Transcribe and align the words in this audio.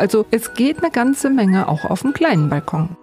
Also 0.00 0.24
es 0.30 0.54
geht 0.54 0.78
eine 0.78 0.90
ganze 0.90 1.28
Menge 1.28 1.68
auch 1.68 1.84
auf 1.84 2.00
dem 2.00 2.14
kleinen 2.14 2.48
Balkon. 2.48 2.96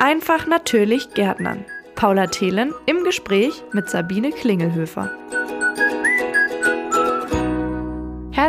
Einfach 0.00 0.48
natürlich 0.48 1.14
Gärtnern. 1.14 1.64
Paula 1.94 2.26
Thelen 2.26 2.74
im 2.86 3.04
Gespräch 3.04 3.62
mit 3.70 3.88
Sabine 3.88 4.32
Klingelhöfer. 4.32 5.12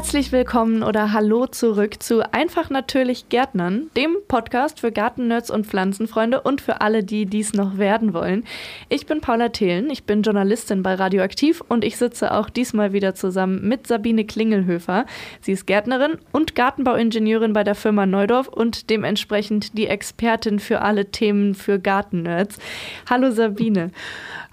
Herzlich 0.01 0.31
willkommen 0.31 0.81
oder 0.81 1.13
hallo 1.13 1.45
zurück 1.45 2.02
zu 2.02 2.34
Einfach 2.34 2.71
natürlich 2.71 3.29
Gärtnern, 3.29 3.91
dem 3.95 4.17
Podcast 4.27 4.79
für 4.79 4.91
Gartennerds 4.91 5.52
und 5.52 5.67
Pflanzenfreunde 5.67 6.41
und 6.41 6.59
für 6.59 6.81
alle, 6.81 7.04
die 7.04 7.27
dies 7.27 7.54
noch 7.54 7.77
werden 7.77 8.16
wollen. 8.16 8.43
Ich 8.89 9.05
bin 9.05 9.21
Paula 9.21 9.49
Thelen, 9.49 9.91
ich 9.91 10.05
bin 10.05 10.23
Journalistin 10.23 10.81
bei 10.81 10.95
Radioaktiv 10.95 11.61
und 11.67 11.85
ich 11.85 11.98
sitze 11.98 12.34
auch 12.34 12.49
diesmal 12.49 12.93
wieder 12.93 13.13
zusammen 13.13 13.66
mit 13.67 13.85
Sabine 13.85 14.25
Klingelhöfer. 14.25 15.05
Sie 15.39 15.52
ist 15.52 15.67
Gärtnerin 15.67 16.18
und 16.31 16.55
Gartenbauingenieurin 16.55 17.54
bei 17.54 17.63
der 17.63 17.76
Firma 17.76 18.07
Neudorf 18.07 18.48
und 18.48 18.90
dementsprechend 18.90 19.77
die 19.77 19.85
Expertin 19.85 20.57
für 20.57 20.81
alle 20.81 21.12
Themen 21.12 21.54
für 21.54 21.79
Gartennerds. 21.79 22.57
Hallo 23.07 23.29
Sabine. 23.29 23.91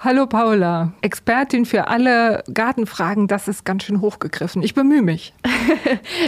Hallo 0.01 0.27
Paula, 0.27 0.93
Expertin 1.01 1.65
für 1.65 1.89
alle 1.89 2.45
Gartenfragen, 2.53 3.27
das 3.27 3.49
ist 3.49 3.65
ganz 3.65 3.83
schön 3.83 4.01
hochgegriffen. 4.01 4.63
Ich 4.63 4.75
bemühe 4.75 5.03
mich. 5.03 5.33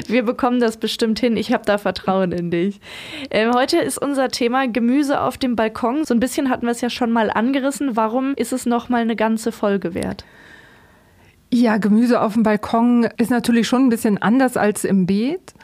Wir 0.07 0.25
bekommen 0.25 0.61
das 0.61 0.77
bestimmt 0.77 1.21
hin. 1.21 1.37
Ich 1.37 1.53
habe 1.53 1.65
da 1.65 1.79
Vertrauen 1.79 2.33
in 2.33 2.51
dich. 2.51 2.81
Ähm, 3.31 3.53
heute 3.55 3.79
ist 3.79 3.99
unser 3.99 4.29
Thema 4.29 4.69
Gemüse 4.69 5.21
auf 5.21 5.39
dem 5.39 5.57
Balkon. 5.57 6.05
So 6.05 6.15
ein 6.15 6.21
bisschen 6.21 6.49
hatten 6.51 6.67
wir 6.67 6.73
es 6.73 6.81
ja 6.81 6.91
schon 6.91 7.11
mal 7.11 7.31
angerissen. 7.31 7.97
Warum 7.97 8.35
ist 8.35 8.53
es 8.53 8.67
noch 8.67 8.89
mal 8.89 9.03
eine 9.03 9.17
ganze 9.17 9.53
Folge 9.53 9.95
wert? 9.95 10.25
Ja, 11.53 11.79
Gemüse 11.79 12.21
auf 12.21 12.35
dem 12.35 12.45
Balkon 12.45 13.09
ist 13.17 13.31
natürlich 13.31 13.67
schon 13.67 13.87
ein 13.87 13.89
bisschen 13.89 14.19
anders 14.19 14.57
als 14.57 14.85
im 14.85 15.07
Beet. 15.07 15.55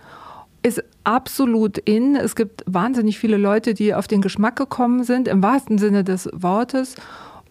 Ist 0.62 0.82
absolut 1.04 1.78
in. 1.78 2.16
Es 2.16 2.34
gibt 2.34 2.64
wahnsinnig 2.66 3.18
viele 3.18 3.36
Leute, 3.36 3.72
die 3.72 3.94
auf 3.94 4.08
den 4.08 4.20
Geschmack 4.20 4.56
gekommen 4.56 5.04
sind, 5.04 5.28
im 5.28 5.42
wahrsten 5.42 5.78
Sinne 5.78 6.02
des 6.02 6.28
Wortes. 6.32 6.96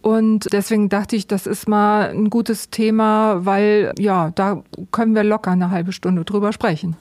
Und 0.05 0.53
deswegen 0.53 0.87
dachte 0.87 1.15
ich, 1.15 1.25
das 1.25 1.47
ist 1.47 1.67
mal 1.67 2.11
ein 2.11 2.29
gutes 2.29 2.69
Thema, 2.69 3.43
weil 3.43 3.91
ja, 3.97 4.29
da 4.35 4.61
können 4.91 5.15
wir 5.15 5.23
locker 5.23 5.49
eine 5.49 5.71
halbe 5.71 5.93
Stunde 5.93 6.23
drüber 6.23 6.53
sprechen. 6.53 6.95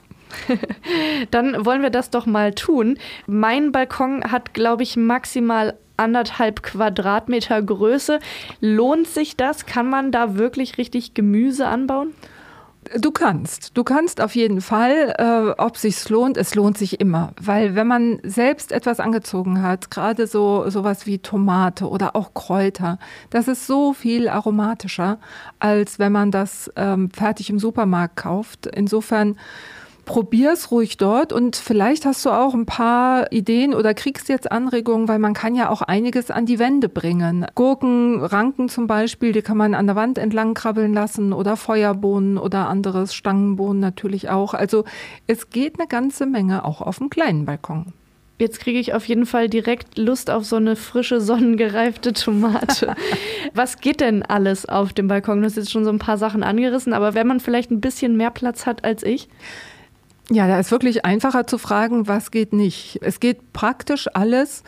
Dann 1.31 1.67
wollen 1.67 1.83
wir 1.83 1.91
das 1.91 2.09
doch 2.09 2.25
mal 2.25 2.55
tun. 2.55 2.97
Mein 3.27 3.73
Balkon 3.73 4.25
hat, 4.33 4.55
glaube 4.55 4.85
ich, 4.85 4.97
maximal 4.97 5.75
anderthalb 5.99 6.63
Quadratmeter 6.63 7.61
Größe. 7.61 8.21
Lohnt 8.63 9.07
sich 9.07 9.37
das? 9.37 9.67
Kann 9.67 9.91
man 9.91 10.11
da 10.11 10.39
wirklich 10.39 10.79
richtig 10.79 11.13
Gemüse 11.13 11.67
anbauen? 11.67 12.15
Du 12.99 13.11
kannst. 13.11 13.77
Du 13.77 13.85
kannst 13.85 14.21
auf 14.21 14.35
jeden 14.35 14.61
Fall. 14.61 15.15
Äh, 15.19 15.61
ob 15.61 15.77
sich's 15.77 16.09
lohnt, 16.09 16.37
es 16.37 16.55
lohnt 16.55 16.77
sich 16.77 17.01
immer. 17.01 17.33
Weil 17.41 17.75
wenn 17.75 17.87
man 17.87 18.21
selbst 18.23 18.73
etwas 18.73 19.01
angezogen 19.01 19.63
hat, 19.63 19.91
gerade 19.91 20.27
so 20.27 20.69
sowas 20.69 21.07
wie 21.07 21.19
Tomate 21.19 21.89
oder 21.89 22.15
auch 22.15 22.35
Kräuter, 22.35 22.99
das 23.31 23.49
ist 23.49 23.67
so 23.67 23.93
viel 23.93 24.29
aromatischer, 24.29 25.19
als 25.59 25.99
wenn 25.99 26.13
man 26.13 26.31
das 26.31 26.71
ähm, 26.77 27.11
fertig 27.11 27.51
im 27.51 27.59
Supermarkt 27.59 28.17
kauft. 28.17 28.67
Insofern 28.67 29.37
probier's 30.05 30.71
ruhig 30.71 30.97
dort 30.97 31.33
und 31.33 31.57
vielleicht 31.57 32.05
hast 32.05 32.25
du 32.25 32.31
auch 32.31 32.55
ein 32.55 32.67
paar 32.67 33.33
Ideen 33.33 33.75
oder 33.75 33.95
kriegst 33.95 34.29
jetzt 34.29 34.51
Anregungen, 34.51 35.09
weil 35.09 35.19
man 35.19 35.35
kann 35.35 35.55
ja 35.55 35.69
auch 35.71 35.83
einiges 35.83 36.31
an 36.31 36.47
die 36.47 36.59
Wände 36.59 36.89
bringen. 36.89 37.47
Gurken, 37.55 38.23
Ranken 38.23 38.69
zum 38.69 38.87
Beispiel, 38.87 39.33
die 39.33 39.43
kann 39.43 39.57
man 39.57 39.75
an 39.75 39.87
der 39.87 39.97
Wand 39.97 40.19
entlang 40.19 40.55
krabbeln 40.55 40.93
lassen 40.93 41.33
oder 41.33 41.57
Feuerbohnen 41.57 42.39
oder 42.39 42.69
anderes, 42.69 43.15
Stangenbohnen 43.15 43.81
natürlich 43.81 44.31
auch. 44.31 44.55
Also 44.55 44.85
es 45.27 45.51
geht 45.51 45.79
eine 45.79 45.89
ganze 45.89 46.27
Menge 46.27 46.65
auch 46.65 46.81
auf 46.81 46.99
dem 46.99 47.11
kleinen 47.11 47.45
Balkon. 47.45 47.93
Jetzt 48.39 48.59
kriege 48.59 48.81
ich 48.81 48.95
auf 48.95 49.07
jeden 49.07 49.27
Fall 49.27 49.49
direkt 49.49 49.97
Lust 49.97 50.29
auf 50.29 50.45
so 50.45 50.57
eine 50.57 50.75
frische, 50.75 51.21
sonnengereifte 51.21 52.13
Tomate. 52.13 52.97
Was 53.55 53.79
geht 53.79 54.01
denn 54.01 54.25
alles 54.25 54.69
auf 54.69 54.93
dem 54.93 55.07
Balkon? 55.07 55.41
Du 55.41 55.47
hast 55.47 55.57
jetzt 55.57 55.71
schon 55.71 55.85
so 55.85 55.91
ein 55.91 56.01
paar 56.01 56.19
Sachen 56.19 56.43
angerissen, 56.43 56.93
aber 56.93 57.15
wenn 57.15 57.29
man 57.29 57.39
vielleicht 57.39 57.71
ein 57.71 57.81
bisschen 57.81 58.17
mehr 58.17 58.31
Platz 58.31 58.67
hat 58.67 58.83
als 58.85 59.05
ich? 59.05 59.29
Ja, 60.31 60.49
da 60.49 60.59
ist 60.59 60.71
wirklich 60.71 61.05
einfacher 61.05 61.47
zu 61.47 61.59
fragen, 61.59 62.09
was 62.09 62.31
geht 62.31 62.53
nicht. 62.53 62.99
Es 63.03 63.21
geht 63.21 63.53
praktisch 63.53 64.09
alles. 64.15 64.63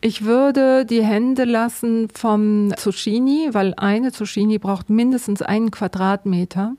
Ich 0.00 0.24
würde 0.24 0.84
die 0.84 1.02
Hände 1.04 1.44
lassen 1.44 2.08
vom 2.12 2.72
Zucchini, 2.76 3.50
weil 3.52 3.74
eine 3.76 4.12
Zucchini 4.12 4.58
braucht 4.58 4.90
mindestens 4.90 5.42
einen 5.42 5.70
Quadratmeter. 5.70 6.74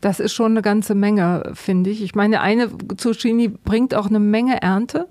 Das 0.00 0.20
ist 0.20 0.32
schon 0.32 0.52
eine 0.52 0.62
ganze 0.62 0.94
Menge, 0.94 1.52
finde 1.54 1.90
ich. 1.90 2.02
Ich 2.02 2.14
meine, 2.14 2.40
eine 2.40 2.70
Zucchini 2.96 3.48
bringt 3.48 3.94
auch 3.94 4.06
eine 4.06 4.20
Menge 4.20 4.62
Ernte, 4.62 5.08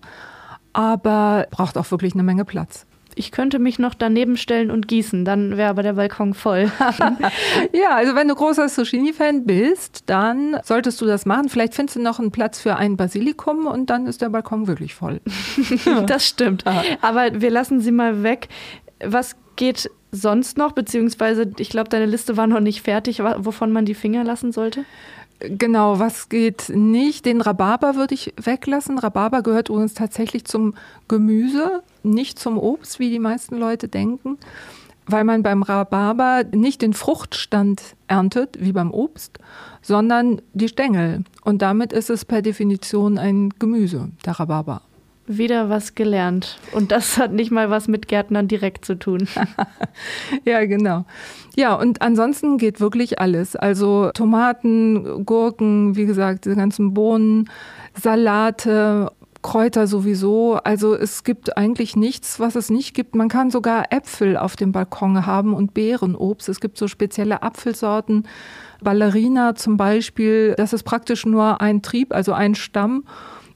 aber 0.74 1.48
braucht 1.52 1.78
auch 1.78 1.92
wirklich 1.92 2.14
eine 2.14 2.24
Menge 2.24 2.46
Platz 2.46 2.86
ich 3.16 3.32
könnte 3.32 3.60
mich 3.60 3.80
noch 3.80 3.94
daneben 3.94 4.38
stellen 4.38 4.70
und 4.70 4.88
gießen, 4.88 5.26
dann 5.26 5.58
wäre 5.58 5.70
aber 5.70 5.84
der 5.84 5.94
Balkon 5.94 6.34
voll. 6.34 6.72
ja, 7.74 7.96
also 7.96 8.16
wenn 8.16 8.28
du 8.28 8.36
großer 8.36 8.68
Zucchini-Fan 8.68 9.46
bist, 9.46 10.04
dann 10.08 10.58
solltest 10.64 11.02
du 11.02 11.06
das 11.06 11.26
machen. 11.26 11.50
Vielleicht 11.50 11.74
findest 11.74 11.96
du 11.96 12.02
noch 12.02 12.20
einen 12.20 12.32
Platz 12.32 12.60
für 12.60 12.76
ein 12.76 12.98
Basilikum 12.98 13.68
und 13.68 13.90
dann 13.90 14.06
ist 14.06 14.22
der 14.22 14.30
Balkon 14.30 14.68
wirklich 14.68 14.94
voll. 14.94 15.22
das 16.06 16.28
stimmt. 16.28 16.66
Aber 17.02 17.42
wir 17.42 17.50
lassen 17.50 17.80
sie 17.80 17.92
mal 17.92 18.24
weg. 18.24 18.50
Was 19.04 19.36
geht 19.56 19.90
sonst 20.12 20.58
noch? 20.58 20.74
Beziehungsweise, 20.74 21.52
ich 21.58 21.70
glaube, 21.70 21.90
deine 21.90 22.06
Liste 22.06 22.38
war 22.38 22.48
noch 22.48 22.60
nicht 22.60 22.82
fertig, 22.82 23.20
wovon 23.20 23.72
man 23.72 23.86
die 23.86 23.96
Finger 23.96 24.24
lassen 24.24 24.52
sollte. 24.52 24.86
Genau, 25.40 26.00
was 26.00 26.30
geht 26.30 26.70
nicht? 26.70 27.26
Den 27.26 27.42
Rhabarber 27.42 27.96
würde 27.96 28.14
ich 28.14 28.34
weglassen. 28.42 28.98
Rhabarber 28.98 29.42
gehört 29.42 29.70
übrigens 29.70 29.94
tatsächlich 29.94 30.46
zum 30.46 30.76
Gemüse, 31.08 31.84
nicht 32.04 32.40
zum 32.40 32.58
Obst, 32.58 33.00
wie 33.00 33.10
die 33.10 33.20
meisten 33.20 33.58
Leute 33.58 33.90
denken, 33.90 34.38
weil 35.08 35.26
man 35.26 35.44
beim 35.44 35.62
Rhabarber 35.62 36.44
nicht 36.52 36.82
den 36.82 36.94
Fruchtstand 36.94 37.96
erntet, 38.08 38.58
wie 38.62 38.72
beim 38.72 38.92
Obst, 38.92 39.40
sondern 39.82 40.42
die 40.54 40.70
Stängel. 40.70 41.26
Und 41.44 41.62
damit 41.62 41.92
ist 41.92 42.10
es 42.10 42.24
per 42.24 42.42
Definition 42.42 43.18
ein 43.18 43.50
Gemüse, 43.60 44.10
der 44.26 44.40
Rhabarber. 44.40 44.82
Wieder 45.28 45.70
was 45.70 45.96
gelernt. 45.96 46.60
Und 46.72 46.92
das 46.92 47.18
hat 47.18 47.32
nicht 47.32 47.52
mal 47.52 47.72
was 47.72 47.88
mit 47.88 48.08
Gärtnern 48.08 48.48
direkt 48.48 48.86
zu 48.86 48.96
tun. 48.96 49.28
ja, 50.46 50.66
genau. 50.66 51.06
Ja, 51.56 51.74
und 51.74 52.02
ansonsten 52.02 52.58
geht 52.58 52.80
wirklich 52.80 53.20
alles. 53.20 53.56
Also 53.56 54.12
Tomaten, 54.14 55.26
Gurken, 55.26 55.96
wie 55.96 56.06
gesagt, 56.06 56.46
diese 56.46 56.56
ganzen 56.56 56.94
Bohnen, 56.94 57.50
Salate, 58.00 59.12
Kräuter 59.46 59.86
sowieso. 59.86 60.56
Also 60.64 60.96
es 60.96 61.24
gibt 61.24 61.56
eigentlich 61.56 61.96
nichts, 61.96 62.40
was 62.40 62.56
es 62.56 62.72
nicht 62.72 62.96
gibt. 62.96 63.16
Man 63.16 63.30
kann 63.30 63.52
sogar 63.52 63.92
Äpfel 63.92 64.38
auf 64.38 64.56
dem 64.56 64.72
Balkon 64.72 65.28
haben 65.28 65.54
und 65.54 65.74
Beerenobst. 65.76 66.50
Es 66.50 66.60
gibt 66.60 66.80
so 66.80 66.88
spezielle 66.88 67.44
Apfelsorten. 67.44 68.28
Ballerina 68.84 69.54
zum 69.56 69.78
Beispiel, 69.78 70.56
das 70.58 70.74
ist 70.74 70.82
praktisch 70.82 71.28
nur 71.28 71.62
ein 71.62 71.84
Trieb, 71.84 72.14
also 72.14 72.34
ein 72.34 72.56
Stamm. 72.56 73.06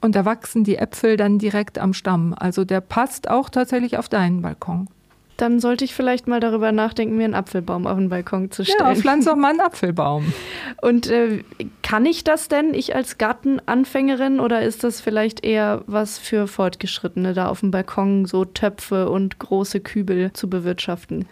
Und 0.00 0.14
da 0.14 0.24
wachsen 0.24 0.64
die 0.64 0.76
Äpfel 0.76 1.16
dann 1.16 1.38
direkt 1.38 1.78
am 1.78 1.92
Stamm. 1.92 2.34
Also 2.38 2.64
der 2.64 2.80
passt 2.80 3.28
auch 3.28 3.50
tatsächlich 3.50 3.98
auf 3.98 4.08
deinen 4.08 4.42
Balkon. 4.42 4.88
Dann 5.36 5.58
sollte 5.58 5.86
ich 5.86 5.94
vielleicht 5.94 6.28
mal 6.28 6.38
darüber 6.38 6.70
nachdenken, 6.70 7.16
mir 7.16 7.24
einen 7.24 7.34
Apfelbaum 7.34 7.86
auf 7.86 7.96
den 7.96 8.10
Balkon 8.10 8.50
zu 8.50 8.62
stellen. 8.62 8.78
Ja, 8.80 8.94
pflanz 8.94 9.24
doch 9.24 9.36
mal 9.36 9.50
einen 9.50 9.60
Apfelbaum. 9.60 10.34
Und 10.82 11.06
äh, 11.06 11.44
kann 11.82 12.04
ich 12.04 12.24
das 12.24 12.48
denn, 12.48 12.74
ich 12.74 12.94
als 12.94 13.16
Gartenanfängerin, 13.16 14.38
oder 14.38 14.60
ist 14.60 14.84
das 14.84 15.00
vielleicht 15.00 15.42
eher 15.42 15.82
was 15.86 16.18
für 16.18 16.46
Fortgeschrittene, 16.46 17.32
da 17.32 17.48
auf 17.48 17.60
dem 17.60 17.70
Balkon 17.70 18.26
so 18.26 18.44
Töpfe 18.44 19.08
und 19.08 19.38
große 19.38 19.80
Kübel 19.80 20.30
zu 20.34 20.50
bewirtschaften? 20.50 21.26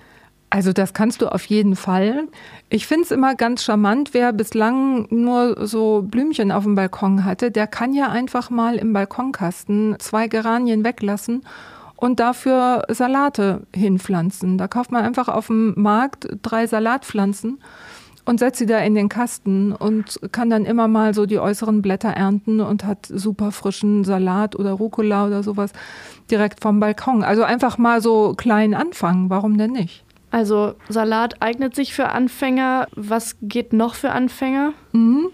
Also 0.50 0.72
das 0.72 0.94
kannst 0.94 1.20
du 1.20 1.30
auf 1.30 1.44
jeden 1.46 1.76
Fall. 1.76 2.28
Ich 2.70 2.86
finde 2.86 3.04
es 3.04 3.10
immer 3.10 3.34
ganz 3.34 3.62
charmant, 3.64 4.14
wer 4.14 4.32
bislang 4.32 5.06
nur 5.10 5.66
so 5.66 6.02
Blümchen 6.02 6.52
auf 6.52 6.64
dem 6.64 6.74
Balkon 6.74 7.24
hatte, 7.24 7.50
der 7.50 7.66
kann 7.66 7.92
ja 7.92 8.08
einfach 8.08 8.48
mal 8.48 8.76
im 8.76 8.94
Balkonkasten 8.94 9.96
zwei 9.98 10.26
Geranien 10.26 10.84
weglassen 10.84 11.42
und 11.96 12.18
dafür 12.20 12.84
Salate 12.88 13.66
hinpflanzen. 13.74 14.56
Da 14.56 14.68
kauft 14.68 14.90
man 14.90 15.04
einfach 15.04 15.28
auf 15.28 15.48
dem 15.48 15.74
Markt 15.76 16.28
drei 16.42 16.66
Salatpflanzen 16.66 17.58
und 18.24 18.40
setzt 18.40 18.58
sie 18.58 18.66
da 18.66 18.78
in 18.78 18.94
den 18.94 19.08
Kasten 19.08 19.72
und 19.72 20.20
kann 20.32 20.48
dann 20.48 20.64
immer 20.64 20.86
mal 20.86 21.12
so 21.12 21.26
die 21.26 21.38
äußeren 21.38 21.82
Blätter 21.82 22.10
ernten 22.10 22.60
und 22.60 22.84
hat 22.84 23.06
super 23.06 23.52
frischen 23.52 24.04
Salat 24.04 24.54
oder 24.54 24.72
Rucola 24.72 25.26
oder 25.26 25.42
sowas 25.42 25.72
direkt 26.30 26.60
vom 26.60 26.78
Balkon. 26.78 27.24
Also 27.24 27.42
einfach 27.42 27.78
mal 27.78 28.00
so 28.00 28.34
klein 28.36 28.74
anfangen, 28.74 29.28
warum 29.30 29.58
denn 29.58 29.72
nicht? 29.72 30.04
Also 30.30 30.74
Salat 30.88 31.40
eignet 31.40 31.74
sich 31.74 31.94
für 31.94 32.08
Anfänger. 32.08 32.88
Was 32.94 33.36
geht 33.42 33.72
noch 33.72 33.94
für 33.94 34.10
Anfänger? 34.10 34.72
Mhm. 34.92 35.30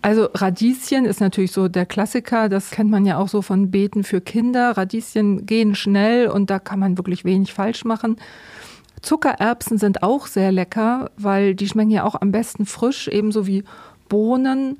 Also 0.00 0.28
Radieschen 0.34 1.04
ist 1.04 1.20
natürlich 1.20 1.52
so 1.52 1.68
der 1.68 1.86
Klassiker, 1.86 2.48
das 2.48 2.70
kennt 2.70 2.90
man 2.90 3.06
ja 3.06 3.18
auch 3.18 3.28
so 3.28 3.40
von 3.40 3.70
Beeten 3.70 4.02
für 4.02 4.20
Kinder. 4.20 4.76
Radieschen 4.76 5.46
gehen 5.46 5.76
schnell 5.76 6.26
und 6.28 6.50
da 6.50 6.58
kann 6.58 6.80
man 6.80 6.98
wirklich 6.98 7.24
wenig 7.24 7.52
falsch 7.52 7.84
machen. 7.84 8.16
Zuckererbsen 9.00 9.78
sind 9.78 10.02
auch 10.02 10.26
sehr 10.26 10.50
lecker, 10.50 11.10
weil 11.16 11.54
die 11.54 11.68
schmecken 11.68 11.90
ja 11.90 12.04
auch 12.04 12.20
am 12.20 12.32
besten 12.32 12.66
frisch, 12.66 13.06
ebenso 13.08 13.46
wie 13.46 13.62
Bohnen. 14.08 14.78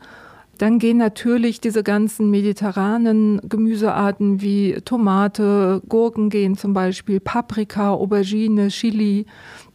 Dann 0.63 0.79
gehen 0.79 0.97
natürlich 0.97 1.61
diese 1.61 1.83
ganzen 1.83 2.31
mediterranen 2.31 3.41
Gemüsearten 3.49 4.43
wie 4.43 4.75
Tomate, 4.85 5.83
Gurken 5.89 6.31
gehen 6.31 6.57
zum 6.57 6.73
Beispiel, 6.73 7.19
Paprika, 7.19 7.91
Aubergine, 7.91 8.69
Chili. 8.69 9.27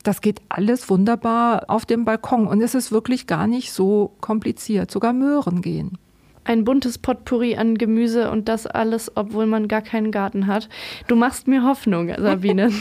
Das 0.04 0.22
geht 0.22 0.40
alles 0.48 0.90
wunderbar 0.90 1.66
auf 1.68 1.86
dem 1.86 2.06
Balkon 2.06 2.48
und 2.48 2.62
es 2.62 2.74
ist 2.74 2.94
wirklich 2.94 3.28
gar 3.28 3.48
nicht 3.48 3.74
so 3.74 4.14
kompliziert. 4.22 4.90
Sogar 4.90 5.12
Möhren 5.12 5.62
gehen 5.62 5.98
ein 6.46 6.64
buntes 6.64 6.98
Potpourri 6.98 7.58
an 7.58 7.78
Gemüse 7.78 8.32
und 8.32 8.48
das 8.48 8.66
alles, 8.66 9.12
obwohl 9.18 9.46
man 9.46 9.68
gar 9.68 9.82
keinen 9.82 10.12
Garten 10.12 10.48
hat. 10.48 10.70
Du 11.10 11.18
machst 11.18 11.50
mir 11.50 11.66
Hoffnung, 11.66 12.14
Sabine. 12.18 12.72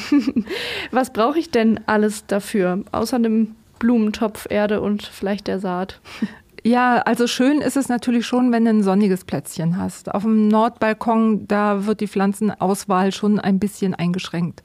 Was 0.92 1.12
brauche 1.12 1.40
ich 1.40 1.50
denn 1.50 1.80
alles 1.86 2.24
dafür, 2.28 2.84
außer 2.92 3.16
einem 3.16 3.56
Blumentopf, 3.80 4.46
Erde 4.48 4.80
und 4.80 5.02
vielleicht 5.02 5.48
der 5.48 5.58
Saat? 5.58 6.00
Ja, 6.66 6.96
also 7.02 7.28
schön 7.28 7.60
ist 7.60 7.76
es 7.76 7.88
natürlich 7.88 8.26
schon, 8.26 8.50
wenn 8.50 8.64
du 8.64 8.70
ein 8.70 8.82
sonniges 8.82 9.24
Plätzchen 9.24 9.76
hast. 9.76 10.12
Auf 10.12 10.24
dem 10.24 10.48
Nordbalkon, 10.48 11.46
da 11.46 11.86
wird 11.86 12.00
die 12.00 12.08
Pflanzenauswahl 12.08 13.12
schon 13.12 13.38
ein 13.38 13.60
bisschen 13.60 13.94
eingeschränkt. 13.94 14.64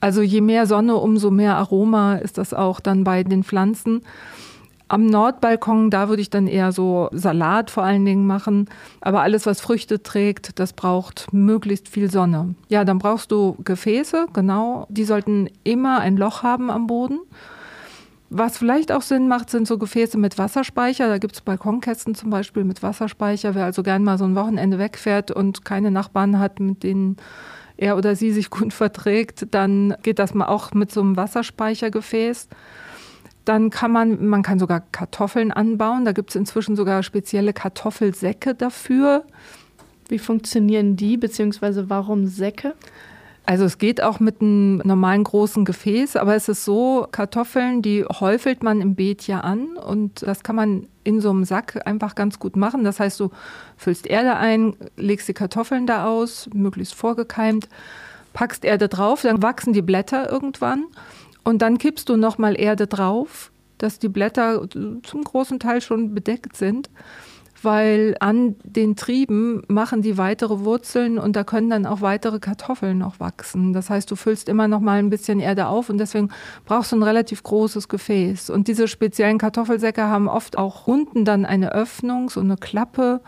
Also 0.00 0.22
je 0.22 0.40
mehr 0.40 0.66
Sonne, 0.66 0.96
umso 0.96 1.30
mehr 1.30 1.54
Aroma 1.54 2.16
ist 2.16 2.36
das 2.36 2.52
auch 2.52 2.80
dann 2.80 3.04
bei 3.04 3.22
den 3.22 3.44
Pflanzen. 3.44 4.00
Am 4.88 5.06
Nordbalkon, 5.06 5.90
da 5.90 6.08
würde 6.08 6.20
ich 6.20 6.30
dann 6.30 6.48
eher 6.48 6.72
so 6.72 7.08
Salat 7.12 7.70
vor 7.70 7.84
allen 7.84 8.04
Dingen 8.04 8.26
machen. 8.26 8.68
Aber 9.00 9.20
alles, 9.20 9.46
was 9.46 9.60
Früchte 9.60 10.02
trägt, 10.02 10.58
das 10.58 10.72
braucht 10.72 11.32
möglichst 11.32 11.86
viel 11.86 12.10
Sonne. 12.10 12.56
Ja, 12.70 12.84
dann 12.84 12.98
brauchst 12.98 13.30
du 13.30 13.56
Gefäße, 13.62 14.26
genau. 14.32 14.88
Die 14.88 15.04
sollten 15.04 15.48
immer 15.62 16.00
ein 16.00 16.16
Loch 16.16 16.42
haben 16.42 16.72
am 16.72 16.88
Boden. 16.88 17.20
Was 18.32 18.58
vielleicht 18.58 18.92
auch 18.92 19.02
Sinn 19.02 19.26
macht, 19.26 19.50
sind 19.50 19.66
so 19.66 19.76
Gefäße 19.76 20.16
mit 20.16 20.38
Wasserspeicher. 20.38 21.08
Da 21.08 21.18
gibt 21.18 21.34
es 21.34 21.40
Balkonkästen 21.40 22.14
zum 22.14 22.30
Beispiel 22.30 22.62
mit 22.62 22.80
Wasserspeicher. 22.80 23.56
Wer 23.56 23.64
also 23.64 23.82
gern 23.82 24.04
mal 24.04 24.18
so 24.18 24.24
ein 24.24 24.36
Wochenende 24.36 24.78
wegfährt 24.78 25.32
und 25.32 25.64
keine 25.64 25.90
Nachbarn 25.90 26.38
hat, 26.38 26.60
mit 26.60 26.84
denen 26.84 27.16
er 27.76 27.96
oder 27.96 28.14
sie 28.14 28.30
sich 28.30 28.48
gut 28.48 28.72
verträgt, 28.72 29.48
dann 29.50 29.96
geht 30.04 30.20
das 30.20 30.32
mal 30.32 30.46
auch 30.46 30.72
mit 30.74 30.92
so 30.92 31.00
einem 31.00 31.16
Wasserspeichergefäß. 31.16 32.48
Dann 33.44 33.70
kann 33.70 33.90
man, 33.90 34.24
man 34.24 34.44
kann 34.44 34.60
sogar 34.60 34.80
Kartoffeln 34.92 35.50
anbauen. 35.50 36.04
Da 36.04 36.12
gibt 36.12 36.30
es 36.30 36.36
inzwischen 36.36 36.76
sogar 36.76 37.02
spezielle 37.02 37.52
Kartoffelsäcke 37.52 38.54
dafür. 38.54 39.24
Wie 40.08 40.20
funktionieren 40.20 40.94
die, 40.94 41.16
beziehungsweise 41.16 41.90
warum 41.90 42.28
Säcke? 42.28 42.74
Also 43.50 43.64
es 43.64 43.78
geht 43.78 44.00
auch 44.00 44.20
mit 44.20 44.40
einem 44.40 44.76
normalen 44.84 45.24
großen 45.24 45.64
Gefäß, 45.64 46.14
aber 46.14 46.36
es 46.36 46.48
ist 46.48 46.64
so, 46.64 47.08
Kartoffeln, 47.10 47.82
die 47.82 48.04
häufelt 48.04 48.62
man 48.62 48.80
im 48.80 48.94
Beet 48.94 49.26
ja 49.26 49.40
an 49.40 49.76
und 49.76 50.22
das 50.22 50.44
kann 50.44 50.54
man 50.54 50.86
in 51.02 51.20
so 51.20 51.30
einem 51.30 51.42
Sack 51.42 51.84
einfach 51.84 52.14
ganz 52.14 52.38
gut 52.38 52.54
machen. 52.54 52.84
Das 52.84 53.00
heißt, 53.00 53.18
du 53.18 53.30
füllst 53.76 54.06
Erde 54.06 54.36
ein, 54.36 54.76
legst 54.96 55.26
die 55.26 55.32
Kartoffeln 55.32 55.88
da 55.88 56.06
aus, 56.06 56.48
möglichst 56.54 56.94
vorgekeimt, 56.94 57.68
packst 58.34 58.64
Erde 58.64 58.88
drauf, 58.88 59.22
dann 59.22 59.42
wachsen 59.42 59.72
die 59.72 59.82
Blätter 59.82 60.30
irgendwann 60.30 60.84
und 61.42 61.60
dann 61.60 61.78
kippst 61.78 62.08
du 62.08 62.16
nochmal 62.16 62.56
Erde 62.56 62.86
drauf, 62.86 63.50
dass 63.78 63.98
die 63.98 64.08
Blätter 64.08 64.64
zum 64.70 65.24
großen 65.24 65.58
Teil 65.58 65.80
schon 65.80 66.14
bedeckt 66.14 66.56
sind, 66.56 66.88
weil 67.62 68.16
an 68.20 68.56
den 68.64 68.96
Trieben 68.96 69.62
machen 69.68 70.02
die 70.02 70.18
weitere 70.18 70.60
Wurzeln 70.60 71.18
und 71.18 71.36
da 71.36 71.44
können 71.44 71.70
dann 71.70 71.86
auch 71.86 72.00
weitere 72.00 72.38
Kartoffeln 72.38 72.98
noch 72.98 73.20
wachsen. 73.20 73.72
Das 73.72 73.90
heißt, 73.90 74.10
du 74.10 74.16
füllst 74.16 74.48
immer 74.48 74.68
noch 74.68 74.80
mal 74.80 74.98
ein 74.98 75.10
bisschen 75.10 75.40
Erde 75.40 75.66
auf 75.66 75.90
und 75.90 75.98
deswegen 75.98 76.30
brauchst 76.64 76.92
du 76.92 76.96
ein 76.96 77.02
relativ 77.02 77.42
großes 77.42 77.88
Gefäß. 77.88 78.50
Und 78.50 78.68
diese 78.68 78.88
speziellen 78.88 79.38
Kartoffelsäcke 79.38 80.04
haben 80.04 80.28
oft 80.28 80.58
auch 80.58 80.86
unten 80.86 81.24
dann 81.24 81.44
eine 81.44 81.72
Öffnung, 81.72 82.30
so 82.30 82.40
eine 82.40 82.56
Klappe 82.56 83.20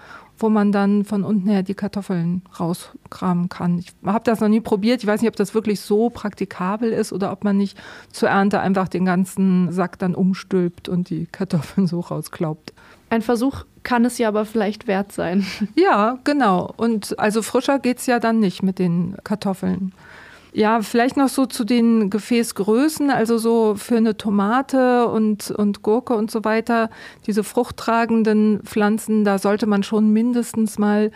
wo 0.43 0.49
man 0.49 0.73
dann 0.73 1.05
von 1.05 1.25
unten 1.25 1.49
her 1.49 1.63
die 1.63 1.75
Kartoffeln 1.75 2.43
rauskramen 2.59 3.49
kann. 3.49 3.79
Ich 3.79 3.93
habe 4.05 4.25
das 4.25 4.41
noch 4.41 4.49
nie 4.49 4.61
probiert. 4.61 5.03
Ich 5.03 5.07
weiß 5.07 5.21
nicht, 5.21 5.29
ob 5.29 5.37
das 5.37 5.55
wirklich 5.55 5.81
so 5.81 6.11
praktikabel 6.11 6.93
ist 6.93 7.13
oder 7.13 7.33
ob 7.33 7.45
man 7.45 7.57
nicht 7.57 7.79
zur 8.11 8.29
Ernte 8.29 8.61
einfach 8.61 8.89
den 8.89 9.05
ganzen 9.05 9.73
Sack 9.73 9.99
dann 9.99 10.15
umstülpt 10.15 10.89
und 10.89 11.11
die 11.11 11.27
Kartoffeln 11.27 11.87
so 11.87 12.01
rausklaubt. 12.01 12.73
Ein 13.11 13.23
Versuch 13.23 13.65
kann 13.83 14.05
es 14.05 14.19
ja 14.19 14.29
aber 14.29 14.45
vielleicht 14.45 14.87
wert 14.87 15.13
sein. 15.13 15.47
Ja, 15.77 16.19
genau. 16.25 16.73
Und 16.77 17.19
also 17.19 17.43
frischer 17.43 17.79
geht 17.79 17.99
es 17.99 18.07
ja 18.07 18.19
dann 18.19 18.41
nicht 18.41 18.63
mit 18.63 18.79
den 18.79 19.17
Kartoffeln. 19.25 19.93
Ja, 20.55 20.83
vielleicht 20.83 21.17
noch 21.17 21.31
so 21.31 21.47
zu 21.47 21.65
den 21.65 22.11
Gefäßgrößen, 22.11 23.09
also 23.09 23.39
so 23.39 23.75
für 23.75 23.97
eine 23.97 24.19
Tomate 24.19 25.09
und, 25.09 25.51
und 25.51 25.83
Gurke 25.83 26.15
und 26.15 26.31
so 26.31 26.45
weiter, 26.45 26.91
diese 27.27 27.43
fruchttragenden 27.43 28.61
Pflanzen, 28.63 29.25
da 29.25 29.39
sollte 29.39 29.67
man 29.67 29.83
schon 29.83 30.11
mindestens 30.11 30.79
mal 30.79 31.11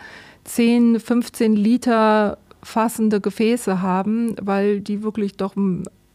10, 0.45 0.99
15 0.99 1.55
Liter 1.55 2.39
fassende 2.63 3.21
Gefäße 3.21 3.81
haben, 3.81 4.35
weil 4.41 4.81
die 4.81 5.03
wirklich 5.03 5.37
doch, 5.37 5.53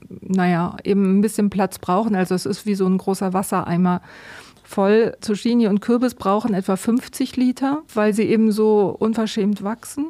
naja, 0.08 0.76
eben 0.82 1.18
ein 1.18 1.20
bisschen 1.20 1.48
Platz 1.48 1.78
brauchen. 1.78 2.16
Also 2.16 2.34
es 2.34 2.44
ist 2.44 2.66
wie 2.66 2.75
so 2.75 2.86
ein 2.86 2.98
großer 2.98 3.32
Wassereimer 3.32 4.02
voll. 4.64 5.16
Zucchini 5.20 5.68
und 5.68 5.80
Kürbis 5.80 6.14
brauchen 6.14 6.54
etwa 6.54 6.76
50 6.76 7.36
Liter, 7.36 7.82
weil 7.94 8.12
sie 8.14 8.25
eben 8.25 8.50
so 8.50 8.96
unverschämt 8.98 9.62
wachsen. 9.62 10.06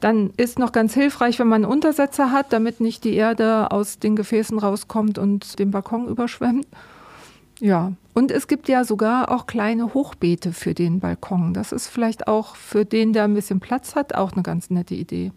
Dann 0.00 0.30
ist 0.36 0.58
noch 0.58 0.72
ganz 0.72 0.94
hilfreich, 0.94 1.38
wenn 1.38 1.48
man 1.48 1.64
einen 1.64 1.72
Untersetzer 1.72 2.30
hat, 2.30 2.52
damit 2.52 2.80
nicht 2.80 3.04
die 3.04 3.14
Erde 3.14 3.70
aus 3.72 3.98
den 3.98 4.14
Gefäßen 4.14 4.58
rauskommt 4.58 5.18
und 5.18 5.58
den 5.58 5.70
Balkon 5.70 6.06
überschwemmt. 6.06 6.66
Ja, 7.60 7.92
und 8.14 8.30
es 8.30 8.46
gibt 8.46 8.68
ja 8.68 8.84
sogar 8.84 9.32
auch 9.32 9.46
kleine 9.46 9.92
Hochbeete 9.94 10.52
für 10.52 10.74
den 10.74 11.00
Balkon. 11.00 11.54
Das 11.54 11.72
ist 11.72 11.88
vielleicht 11.88 12.28
auch 12.28 12.54
für 12.54 12.84
den, 12.84 13.12
der 13.12 13.24
ein 13.24 13.34
bisschen 13.34 13.58
Platz 13.58 13.96
hat, 13.96 14.14
auch 14.14 14.32
eine 14.32 14.44
ganz 14.44 14.70
nette 14.70 14.94
Idee. 14.94 15.32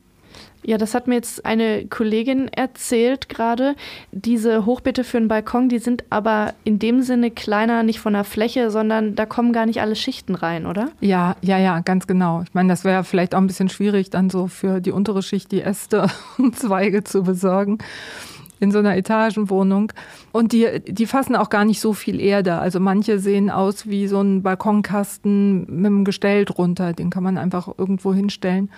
Ja, 0.63 0.77
das 0.77 0.93
hat 0.93 1.07
mir 1.07 1.15
jetzt 1.15 1.43
eine 1.45 1.87
Kollegin 1.87 2.47
erzählt 2.47 3.29
gerade. 3.29 3.75
Diese 4.11 4.65
Hochbeete 4.65 5.03
für 5.03 5.17
einen 5.17 5.27
Balkon, 5.27 5.69
die 5.69 5.79
sind 5.79 6.03
aber 6.11 6.53
in 6.63 6.77
dem 6.77 7.01
Sinne 7.01 7.31
kleiner, 7.31 7.81
nicht 7.81 7.99
von 7.99 8.13
der 8.13 8.23
Fläche, 8.23 8.69
sondern 8.69 9.15
da 9.15 9.25
kommen 9.25 9.53
gar 9.53 9.65
nicht 9.65 9.81
alle 9.81 9.95
Schichten 9.95 10.35
rein, 10.35 10.67
oder? 10.67 10.89
Ja, 10.99 11.35
ja, 11.41 11.57
ja, 11.57 11.79
ganz 11.79 12.05
genau. 12.05 12.43
Ich 12.43 12.53
meine, 12.53 12.69
das 12.69 12.83
wäre 12.83 13.03
vielleicht 13.03 13.33
auch 13.33 13.39
ein 13.39 13.47
bisschen 13.47 13.69
schwierig, 13.69 14.11
dann 14.11 14.29
so 14.29 14.47
für 14.47 14.81
die 14.81 14.91
untere 14.91 15.23
Schicht 15.23 15.51
die 15.51 15.61
Äste 15.61 16.07
und 16.37 16.57
Zweige 16.57 17.03
zu 17.03 17.23
besorgen 17.23 17.79
in 18.61 18.71
so 18.71 18.77
einer 18.77 18.95
Etagenwohnung. 18.95 19.91
Und 20.31 20.53
die, 20.53 20.67
die 20.87 21.07
fassen 21.07 21.35
auch 21.35 21.49
gar 21.49 21.65
nicht 21.65 21.81
so 21.81 21.93
viel 21.93 22.21
Erde. 22.21 22.59
Also 22.59 22.79
manche 22.79 23.17
sehen 23.17 23.49
aus 23.49 23.87
wie 23.89 24.07
so 24.07 24.21
ein 24.21 24.43
Balkonkasten 24.43 25.61
mit 25.61 25.87
einem 25.87 26.05
Gestell 26.05 26.45
drunter. 26.45 26.93
Den 26.93 27.09
kann 27.09 27.23
man 27.23 27.39
einfach 27.39 27.67
irgendwo 27.75 28.13
hinstellen. 28.13 28.69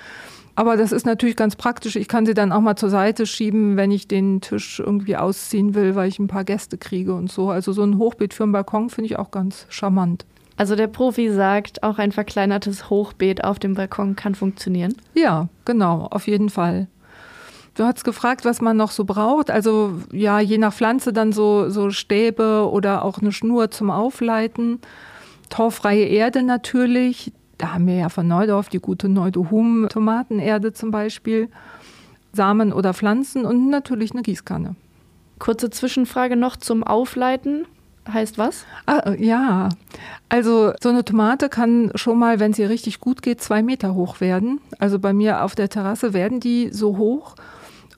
Aber 0.56 0.78
das 0.78 0.92
ist 0.92 1.06
natürlich 1.06 1.36
ganz 1.36 1.56
praktisch. 1.56 1.96
Ich 1.96 2.08
kann 2.08 2.26
sie 2.26 2.36
dann 2.36 2.52
auch 2.52 2.62
mal 2.62 2.76
zur 2.76 2.90
Seite 2.90 3.26
schieben, 3.26 3.76
wenn 3.76 3.92
ich 3.92 4.08
den 4.08 4.40
Tisch 4.42 4.80
irgendwie 4.80 5.18
ausziehen 5.18 5.74
will, 5.74 5.96
weil 5.96 6.10
ich 6.10 6.20
ein 6.20 6.28
paar 6.28 6.44
Gäste 6.44 6.78
kriege 6.78 7.16
und 7.16 7.32
so. 7.32 7.50
Also 7.50 7.74
so 7.74 7.84
ein 7.84 7.98
Hochbeet 7.98 8.34
für 8.34 8.44
einen 8.44 8.52
Balkon 8.52 8.90
finde 8.90 9.08
ich 9.08 9.18
auch 9.18 9.32
ganz 9.32 9.66
charmant. 9.70 10.26
Also 10.56 10.76
der 10.76 10.88
Profi 10.88 11.32
sagt, 11.32 11.82
auch 11.82 11.98
ein 11.98 12.12
verkleinertes 12.12 12.90
Hochbeet 12.90 13.44
auf 13.44 13.58
dem 13.58 13.74
Balkon 13.74 14.16
kann 14.16 14.36
funktionieren? 14.36 14.94
Ja, 15.16 15.48
genau, 15.66 16.08
auf 16.12 16.28
jeden 16.28 16.50
Fall. 16.50 16.88
Du 17.76 17.84
hast 17.86 18.04
gefragt, 18.04 18.46
was 18.46 18.62
man 18.62 18.78
noch 18.78 18.92
so 18.92 19.04
braucht. 19.04 19.50
Also 19.50 19.94
ja, 20.12 20.40
je 20.40 20.60
nach 20.60 20.74
Pflanze 20.74 21.12
dann 21.12 21.32
so, 21.32 21.72
so 21.72 21.90
Stäbe 21.90 22.70
oder 22.72 23.04
auch 23.04 23.18
eine 23.18 23.32
Schnur 23.32 23.72
zum 23.72 23.90
Aufleiten. 23.90 24.80
Torfreie 25.50 26.06
Erde 26.06 26.44
natürlich. 26.44 27.32
Da 27.58 27.74
haben 27.74 27.88
wir 27.88 27.96
ja 27.96 28.10
von 28.10 28.28
Neudorf 28.28 28.70
die 28.70 28.80
gute 28.80 29.10
Neudohum 29.10 29.88
Tomatenerde 29.90 30.74
zum 30.74 30.92
Beispiel, 30.92 31.50
Samen 32.34 32.74
oder 32.74 32.94
Pflanzen 32.94 33.46
und 33.46 33.70
natürlich 33.70 34.12
eine 34.12 34.24
Gießkanne. 34.24 34.76
Kurze 35.40 35.70
Zwischenfrage 35.70 36.36
noch 36.36 36.56
zum 36.56 36.84
Aufleiten. 36.84 37.66
Heißt 38.12 38.38
was? 38.38 38.66
Ah, 38.86 39.14
ja, 39.18 39.70
also 40.28 40.74
so 40.82 40.90
eine 40.90 41.06
Tomate 41.06 41.48
kann 41.48 41.92
schon 41.96 42.20
mal, 42.20 42.40
wenn 42.40 42.52
sie 42.52 42.64
richtig 42.64 43.00
gut 43.00 43.22
geht, 43.22 43.42
zwei 43.42 43.64
Meter 43.64 43.94
hoch 43.94 44.20
werden. 44.20 44.60
Also 44.78 45.00
bei 45.00 45.14
mir 45.14 45.44
auf 45.44 45.56
der 45.56 45.70
Terrasse 45.70 46.14
werden 46.14 46.42
die 46.42 46.70
so 46.70 46.98
hoch. 46.98 47.36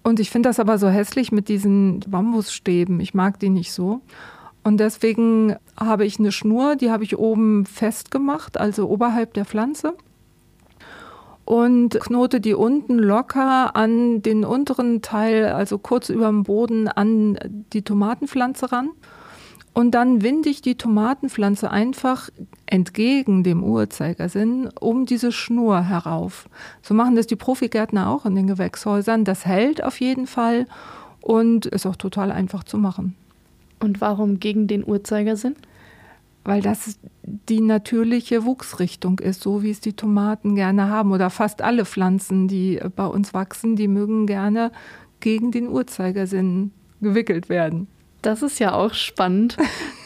Und 0.04 0.20
ich 0.20 0.30
finde 0.30 0.50
das 0.50 0.60
aber 0.60 0.78
so 0.78 0.88
hässlich 0.90 1.32
mit 1.32 1.50
diesen 1.50 2.02
Bambusstäben. 2.02 3.00
Ich 3.00 3.16
mag 3.16 3.40
die 3.40 3.50
nicht 3.50 3.74
so. 3.74 4.02
Und 4.66 4.80
deswegen 4.80 5.56
habe 5.80 6.08
ich 6.08 6.18
eine 6.18 6.32
Schnur, 6.32 6.76
die 6.76 6.90
habe 6.90 7.04
ich 7.04 7.20
oben 7.20 7.68
festgemacht, 7.68 8.60
also 8.60 8.90
oberhalb 8.90 9.36
der 9.36 9.46
Pflanze. 9.46 9.94
Und 11.46 12.00
knote 12.00 12.42
die 12.42 12.56
unten 12.56 12.98
locker 12.98 13.76
an 13.76 14.24
den 14.24 14.44
unteren 14.44 15.04
Teil, 15.04 15.50
also 15.50 15.78
kurz 15.78 16.10
über 16.10 16.26
dem 16.26 16.42
Boden, 16.42 16.88
an 16.88 17.38
die 17.74 17.84
Tomatenpflanze 17.84 18.72
ran. 18.72 18.90
Und 19.76 19.92
dann 19.92 20.24
winde 20.24 20.50
ich 20.50 20.64
die 20.64 20.80
Tomatenpflanze 20.80 21.70
einfach 21.70 22.32
entgegen 22.66 23.44
dem 23.44 23.64
Uhrzeigersinn 23.64 24.72
um 24.80 25.06
diese 25.06 25.32
Schnur 25.32 25.84
herauf. 25.84 26.50
So 26.82 26.96
machen 26.96 27.16
das 27.16 27.28
die 27.28 27.36
Profigärtner 27.36 28.10
auch 28.10 28.26
in 28.26 28.34
den 28.34 28.48
Gewächshäusern. 28.48 29.26
Das 29.26 29.46
hält 29.46 29.84
auf 29.84 30.00
jeden 30.00 30.26
Fall 30.26 30.66
und 31.22 31.68
ist 31.68 31.86
auch 31.86 31.98
total 31.98 32.32
einfach 32.32 32.64
zu 32.64 32.80
machen. 32.80 33.16
Und 33.80 34.02
warum 34.02 34.40
gegen 34.40 34.68
den 34.68 34.86
Uhrzeigersinn? 34.86 35.56
weil 36.46 36.62
das 36.62 37.00
die 37.24 37.60
natürliche 37.60 38.46
Wuchsrichtung 38.46 39.20
ist, 39.20 39.42
so 39.42 39.64
wie 39.64 39.72
es 39.72 39.82
die 39.82 39.94
Tomaten 39.94 40.56
gerne 40.56 40.90
haben 40.90 41.12
oder 41.12 41.32
fast 41.32 41.64
alle 41.64 41.86
Pflanzen, 41.86 42.48
die 42.48 42.80
bei 42.96 43.08
uns 43.08 43.34
wachsen, 43.34 43.76
die 43.76 43.88
mögen 43.88 44.28
gerne 44.28 44.72
gegen 45.20 45.52
den 45.52 45.68
Uhrzeigersinn 45.68 46.72
gewickelt 47.02 47.50
werden. 47.50 47.88
Das 48.22 48.44
ist 48.44 48.60
ja 48.60 48.74
auch 48.74 48.94
spannend. 48.94 49.58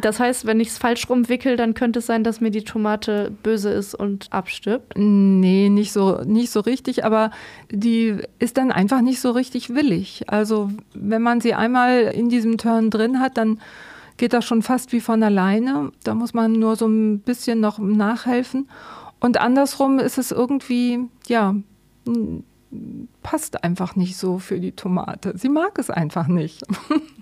Das 0.00 0.20
heißt, 0.20 0.46
wenn 0.46 0.60
ich 0.60 0.68
es 0.68 0.78
falsch 0.78 1.08
rumwickel, 1.08 1.56
dann 1.56 1.74
könnte 1.74 2.00
es 2.00 2.06
sein, 2.06 2.24
dass 2.24 2.40
mir 2.40 2.50
die 2.50 2.64
Tomate 2.64 3.32
böse 3.42 3.70
ist 3.70 3.94
und 3.94 4.28
abstirbt? 4.30 4.94
Nee, 4.96 5.68
nicht 5.68 5.92
so, 5.92 6.20
nicht 6.24 6.50
so 6.50 6.60
richtig, 6.60 7.04
aber 7.04 7.30
die 7.70 8.18
ist 8.38 8.56
dann 8.56 8.72
einfach 8.72 9.00
nicht 9.00 9.20
so 9.20 9.30
richtig 9.30 9.74
willig. 9.74 10.24
Also 10.28 10.70
wenn 10.94 11.22
man 11.22 11.40
sie 11.40 11.54
einmal 11.54 12.12
in 12.14 12.28
diesem 12.28 12.58
Turn 12.58 12.90
drin 12.90 13.20
hat, 13.20 13.36
dann 13.36 13.60
geht 14.16 14.32
das 14.32 14.44
schon 14.44 14.62
fast 14.62 14.92
wie 14.92 15.00
von 15.00 15.22
alleine. 15.22 15.92
Da 16.04 16.14
muss 16.14 16.34
man 16.34 16.52
nur 16.52 16.76
so 16.76 16.86
ein 16.86 17.20
bisschen 17.20 17.60
noch 17.60 17.78
nachhelfen. 17.78 18.68
Und 19.20 19.40
andersrum 19.40 19.98
ist 19.98 20.18
es 20.18 20.32
irgendwie, 20.32 20.98
ja, 21.26 21.54
passt 23.22 23.64
einfach 23.64 23.96
nicht 23.96 24.16
so 24.16 24.38
für 24.38 24.58
die 24.58 24.72
Tomate. 24.72 25.36
Sie 25.36 25.48
mag 25.48 25.78
es 25.78 25.90
einfach 25.90 26.26
nicht. 26.26 26.62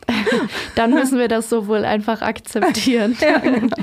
Dann 0.77 0.93
müssen 0.93 1.19
wir 1.19 1.29
das 1.29 1.51
so 1.51 1.67
wohl 1.67 1.85
einfach 1.85 2.23
akzeptieren. 2.23 3.17
ja, 3.21 3.39
genau. 3.39 3.77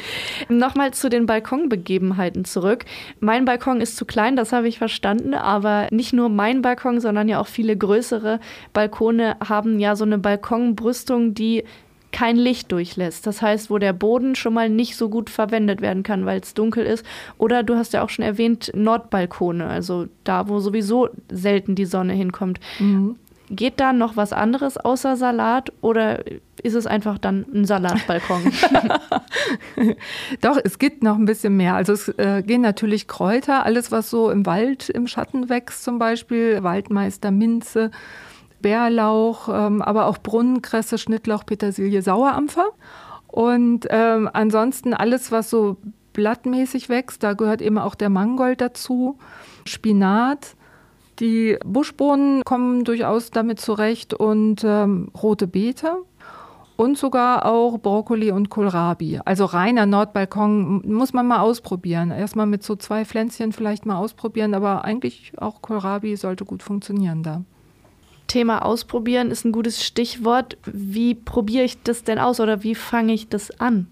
Nochmal 0.49 0.93
zu 0.93 1.09
den 1.09 1.25
Balkonbegebenheiten 1.25 2.45
zurück. 2.45 2.85
Mein 3.19 3.45
Balkon 3.45 3.81
ist 3.81 3.97
zu 3.97 4.05
klein, 4.05 4.35
das 4.35 4.53
habe 4.53 4.67
ich 4.67 4.77
verstanden, 4.77 5.33
aber 5.33 5.87
nicht 5.91 6.13
nur 6.13 6.29
mein 6.29 6.61
Balkon, 6.61 6.99
sondern 7.01 7.27
ja 7.27 7.39
auch 7.39 7.47
viele 7.47 7.75
größere 7.75 8.39
Balkone 8.73 9.35
haben 9.47 9.79
ja 9.79 9.95
so 9.95 10.05
eine 10.05 10.17
Balkonbrüstung, 10.17 11.33
die 11.33 11.63
kein 12.11 12.35
Licht 12.35 12.71
durchlässt. 12.71 13.27
Das 13.27 13.41
heißt, 13.41 13.69
wo 13.69 13.77
der 13.77 13.93
Boden 13.93 14.35
schon 14.35 14.53
mal 14.53 14.69
nicht 14.69 14.95
so 14.95 15.09
gut 15.09 15.29
verwendet 15.29 15.81
werden 15.81 16.03
kann, 16.03 16.25
weil 16.25 16.39
es 16.39 16.53
dunkel 16.53 16.85
ist. 16.85 17.05
Oder 17.37 17.63
du 17.63 17.75
hast 17.75 17.93
ja 17.93 18.03
auch 18.03 18.09
schon 18.09 18.25
erwähnt, 18.25 18.71
Nordbalkone, 18.73 19.67
also 19.67 20.07
da, 20.23 20.47
wo 20.47 20.59
sowieso 20.59 21.09
selten 21.29 21.75
die 21.75 21.85
Sonne 21.85 22.13
hinkommt. 22.13 22.59
Mhm. 22.79 23.17
Geht 23.49 23.79
da 23.79 23.93
noch 23.93 24.17
was 24.17 24.33
anderes 24.33 24.77
außer 24.77 25.15
Salat 25.15 25.71
oder 25.79 26.21
ist 26.63 26.73
es 26.73 26.85
einfach 26.85 27.17
dann 27.17 27.45
ein 27.53 27.63
Salatbalkon? 27.63 28.51
Doch, 30.41 30.57
es 30.61 30.79
gibt 30.79 31.01
noch 31.01 31.15
ein 31.15 31.23
bisschen 31.23 31.55
mehr. 31.55 31.75
Also 31.75 31.93
es 31.93 32.09
äh, 32.17 32.43
gehen 32.45 32.59
natürlich 32.59 33.07
Kräuter, 33.07 33.65
alles 33.65 33.89
was 33.89 34.09
so 34.09 34.29
im 34.31 34.45
Wald 34.45 34.89
im 34.89 35.07
Schatten 35.07 35.47
wächst 35.47 35.85
zum 35.85 35.97
Beispiel, 35.97 36.61
Waldmeister, 36.61 37.31
Minze, 37.31 37.91
Bärlauch, 38.61 39.49
ähm, 39.51 39.81
aber 39.81 40.07
auch 40.07 40.17
Brunnenkresse, 40.17 40.97
Schnittlauch, 40.97 41.45
Petersilie, 41.45 42.01
Sauerampfer. 42.01 42.67
Und 43.27 43.87
ähm, 43.89 44.29
ansonsten 44.33 44.93
alles, 44.93 45.31
was 45.31 45.49
so 45.49 45.77
blattmäßig 46.13 46.89
wächst, 46.89 47.23
da 47.23 47.33
gehört 47.33 47.61
eben 47.61 47.77
auch 47.77 47.95
der 47.95 48.09
Mangold 48.09 48.61
dazu, 48.61 49.17
Spinat. 49.65 50.55
Die 51.19 51.57
Buschbohnen 51.65 52.43
kommen 52.43 52.83
durchaus 52.83 53.31
damit 53.31 53.59
zurecht 53.59 54.13
und 54.13 54.63
ähm, 54.63 55.09
rote 55.21 55.47
Beete 55.47 55.97
und 56.77 56.97
sogar 56.97 57.45
auch 57.45 57.79
Brokkoli 57.79 58.31
und 58.31 58.49
Kohlrabi. 58.49 59.19
Also 59.25 59.45
reiner 59.45 59.85
Nordbalkon 59.85 60.83
muss 60.85 61.13
man 61.13 61.27
mal 61.27 61.39
ausprobieren. 61.39 62.11
Erstmal 62.11 62.45
mit 62.45 62.63
so 62.63 62.75
zwei 62.75 63.03
Pflänzchen 63.03 63.51
vielleicht 63.51 63.85
mal 63.85 63.97
ausprobieren, 63.97 64.53
aber 64.53 64.85
eigentlich 64.85 65.33
auch 65.37 65.61
Kohlrabi 65.61 66.15
sollte 66.15 66.45
gut 66.45 66.63
funktionieren 66.63 67.23
da. 67.23 67.41
Thema 68.27 68.63
ausprobieren 68.63 69.31
ist 69.31 69.45
ein 69.45 69.51
gutes 69.51 69.83
Stichwort. 69.83 70.57
Wie 70.65 71.15
probiere 71.15 71.63
ich 71.63 71.81
das 71.81 72.03
denn 72.03 72.19
aus 72.19 72.39
oder 72.39 72.63
wie 72.63 72.75
fange 72.75 73.13
ich 73.13 73.29
das 73.29 73.59
an? 73.59 73.87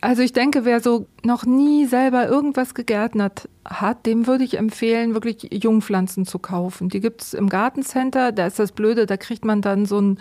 Also 0.00 0.20
ich 0.20 0.34
denke, 0.34 0.66
wer 0.66 0.80
so 0.80 1.06
noch 1.22 1.46
nie 1.46 1.86
selber 1.86 2.28
irgendwas 2.28 2.74
gegärtnert 2.74 3.48
hat, 3.64 4.04
dem 4.04 4.26
würde 4.26 4.44
ich 4.44 4.58
empfehlen, 4.58 5.14
wirklich 5.14 5.48
Jungpflanzen 5.50 6.26
zu 6.26 6.38
kaufen. 6.38 6.90
Die 6.90 7.00
gibt 7.00 7.22
es 7.22 7.32
im 7.32 7.48
Gartencenter. 7.48 8.30
Da 8.30 8.46
ist 8.46 8.58
das 8.58 8.72
Blöde, 8.72 9.06
da 9.06 9.16
kriegt 9.16 9.46
man 9.46 9.62
dann 9.62 9.86
so 9.86 9.98
ein 9.98 10.18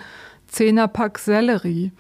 Zehnerpack 0.47 1.19
Sellerie. 1.19 1.91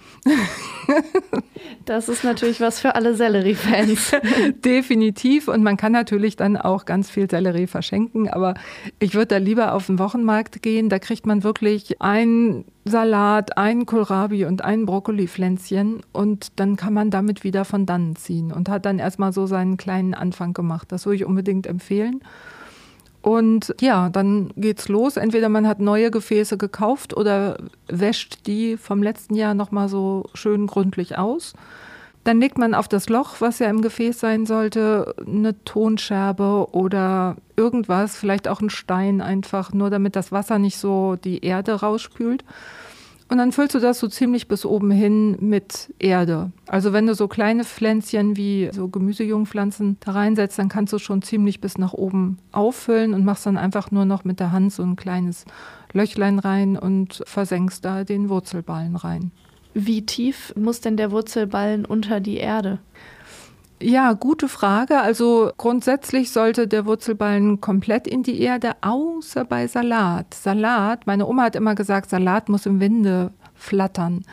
Das 1.85 2.07
ist 2.07 2.23
natürlich 2.23 2.61
was 2.61 2.79
für 2.79 2.95
alle 2.95 3.15
Sellerie-Fans. 3.15 4.11
Definitiv. 4.63 5.47
Und 5.47 5.63
man 5.63 5.77
kann 5.77 5.91
natürlich 5.91 6.35
dann 6.35 6.55
auch 6.55 6.85
ganz 6.85 7.09
viel 7.09 7.29
Sellerie 7.29 7.67
verschenken. 7.67 8.29
Aber 8.29 8.53
ich 8.99 9.15
würde 9.15 9.27
da 9.27 9.37
lieber 9.37 9.73
auf 9.73 9.87
den 9.87 9.99
Wochenmarkt 9.99 10.61
gehen. 10.61 10.89
Da 10.89 10.99
kriegt 10.99 11.25
man 11.25 11.43
wirklich 11.43 12.01
einen 12.01 12.65
Salat, 12.85 13.57
einen 13.57 13.85
Kohlrabi 13.85 14.45
und 14.45 14.63
ein 14.63 14.85
Brokkolipflänzchen. 14.85 16.01
Und 16.11 16.59
dann 16.59 16.75
kann 16.75 16.93
man 16.93 17.09
damit 17.09 17.43
wieder 17.43 17.65
von 17.65 17.85
dannen 17.85 18.15
ziehen 18.15 18.51
und 18.51 18.69
hat 18.69 18.85
dann 18.85 18.99
erstmal 18.99 19.33
so 19.33 19.45
seinen 19.45 19.77
kleinen 19.77 20.13
Anfang 20.13 20.53
gemacht. 20.53 20.91
Das 20.91 21.05
würde 21.05 21.17
ich 21.17 21.25
unbedingt 21.25 21.67
empfehlen. 21.67 22.21
Und 23.23 23.73
ja, 23.79 24.09
dann 24.09 24.51
geht's 24.57 24.89
los. 24.89 25.15
Entweder 25.15 25.47
man 25.47 25.65
hat 25.65 25.79
neue 25.79 26.11
Gefäße 26.11 26.57
gekauft 26.57 27.15
oder 27.15 27.57
wäscht 27.87 28.45
die 28.47 28.75
vom 28.75 29.01
letzten 29.01 29.35
Jahr 29.35 29.53
nochmal 29.53 29.87
so 29.87 30.25
schön 30.33 30.67
gründlich 30.67 31.17
aus. 31.17 31.53
Dann 32.25 32.41
legt 32.41 32.57
man 32.57 32.73
auf 32.73 32.89
das 32.89 33.07
Loch, 33.07 33.39
was 33.39 33.59
ja 33.59 33.69
im 33.69 33.81
Gefäß 33.81 34.19
sein 34.19 34.45
sollte, 34.45 35.15
eine 35.25 35.55
Tonscherbe 35.63 36.67
oder 36.73 37.37
irgendwas, 37.55 38.17
vielleicht 38.17 38.49
auch 38.49 38.59
ein 38.59 38.69
Stein 38.69 39.21
einfach, 39.21 39.71
nur 39.71 39.89
damit 39.89 40.17
das 40.17 40.33
Wasser 40.33 40.59
nicht 40.59 40.77
so 40.77 41.15
die 41.15 41.45
Erde 41.45 41.75
rausspült. 41.75 42.43
Und 43.29 43.37
dann 43.37 43.51
füllst 43.51 43.73
du 43.73 43.79
das 43.79 43.99
so 43.99 44.07
ziemlich 44.07 44.47
bis 44.47 44.65
oben 44.65 44.91
hin 44.91 45.37
mit 45.39 45.93
Erde. 45.97 46.51
Also 46.67 46.93
wenn 46.93 47.07
du 47.07 47.15
so 47.15 47.27
kleine 47.27 47.63
Pflänzchen 47.63 48.37
wie 48.37 48.69
so 48.71 48.89
Gemüsejungpflanzen 48.89 49.97
da 50.01 50.11
reinsetzt, 50.11 50.59
dann 50.59 50.69
kannst 50.69 50.93
du 50.93 50.99
schon 50.99 51.21
ziemlich 51.21 51.61
bis 51.61 51.77
nach 51.77 51.93
oben 51.93 52.37
auffüllen 52.51 53.13
und 53.13 53.25
machst 53.25 53.45
dann 53.45 53.57
einfach 53.57 53.91
nur 53.91 54.05
noch 54.05 54.23
mit 54.23 54.39
der 54.39 54.51
Hand 54.51 54.73
so 54.73 54.83
ein 54.83 54.95
kleines 54.95 55.45
Löchlein 55.93 56.39
rein 56.39 56.77
und 56.77 57.23
versenkst 57.25 57.83
da 57.85 58.03
den 58.03 58.29
Wurzelballen 58.29 58.95
rein. 58.95 59.31
Wie 59.73 60.05
tief 60.05 60.53
muss 60.55 60.81
denn 60.81 60.97
der 60.97 61.11
Wurzelballen 61.11 61.85
unter 61.85 62.19
die 62.19 62.37
Erde? 62.37 62.79
Ja, 63.83 64.13
gute 64.13 64.47
Frage. 64.47 65.01
Also 65.01 65.51
grundsätzlich 65.57 66.31
sollte 66.31 66.69
der 66.69 66.85
Wurzelballen 66.85 67.59
komplett 67.59 68.07
in 68.07 68.23
die 68.23 68.39
Erde, 68.39 68.77
außer 68.79 69.43
bei 69.43 69.67
Salat. 69.67 70.33
Salat, 70.33 71.05
meine 71.05 71.27
Oma 71.27 71.43
hat 71.43 71.57
immer 71.57 71.75
gesagt, 71.75 72.09
Salat 72.09 72.47
muss 72.47 72.65
im 72.65 72.79
Winde 72.79 73.33
flattern. 73.55 74.23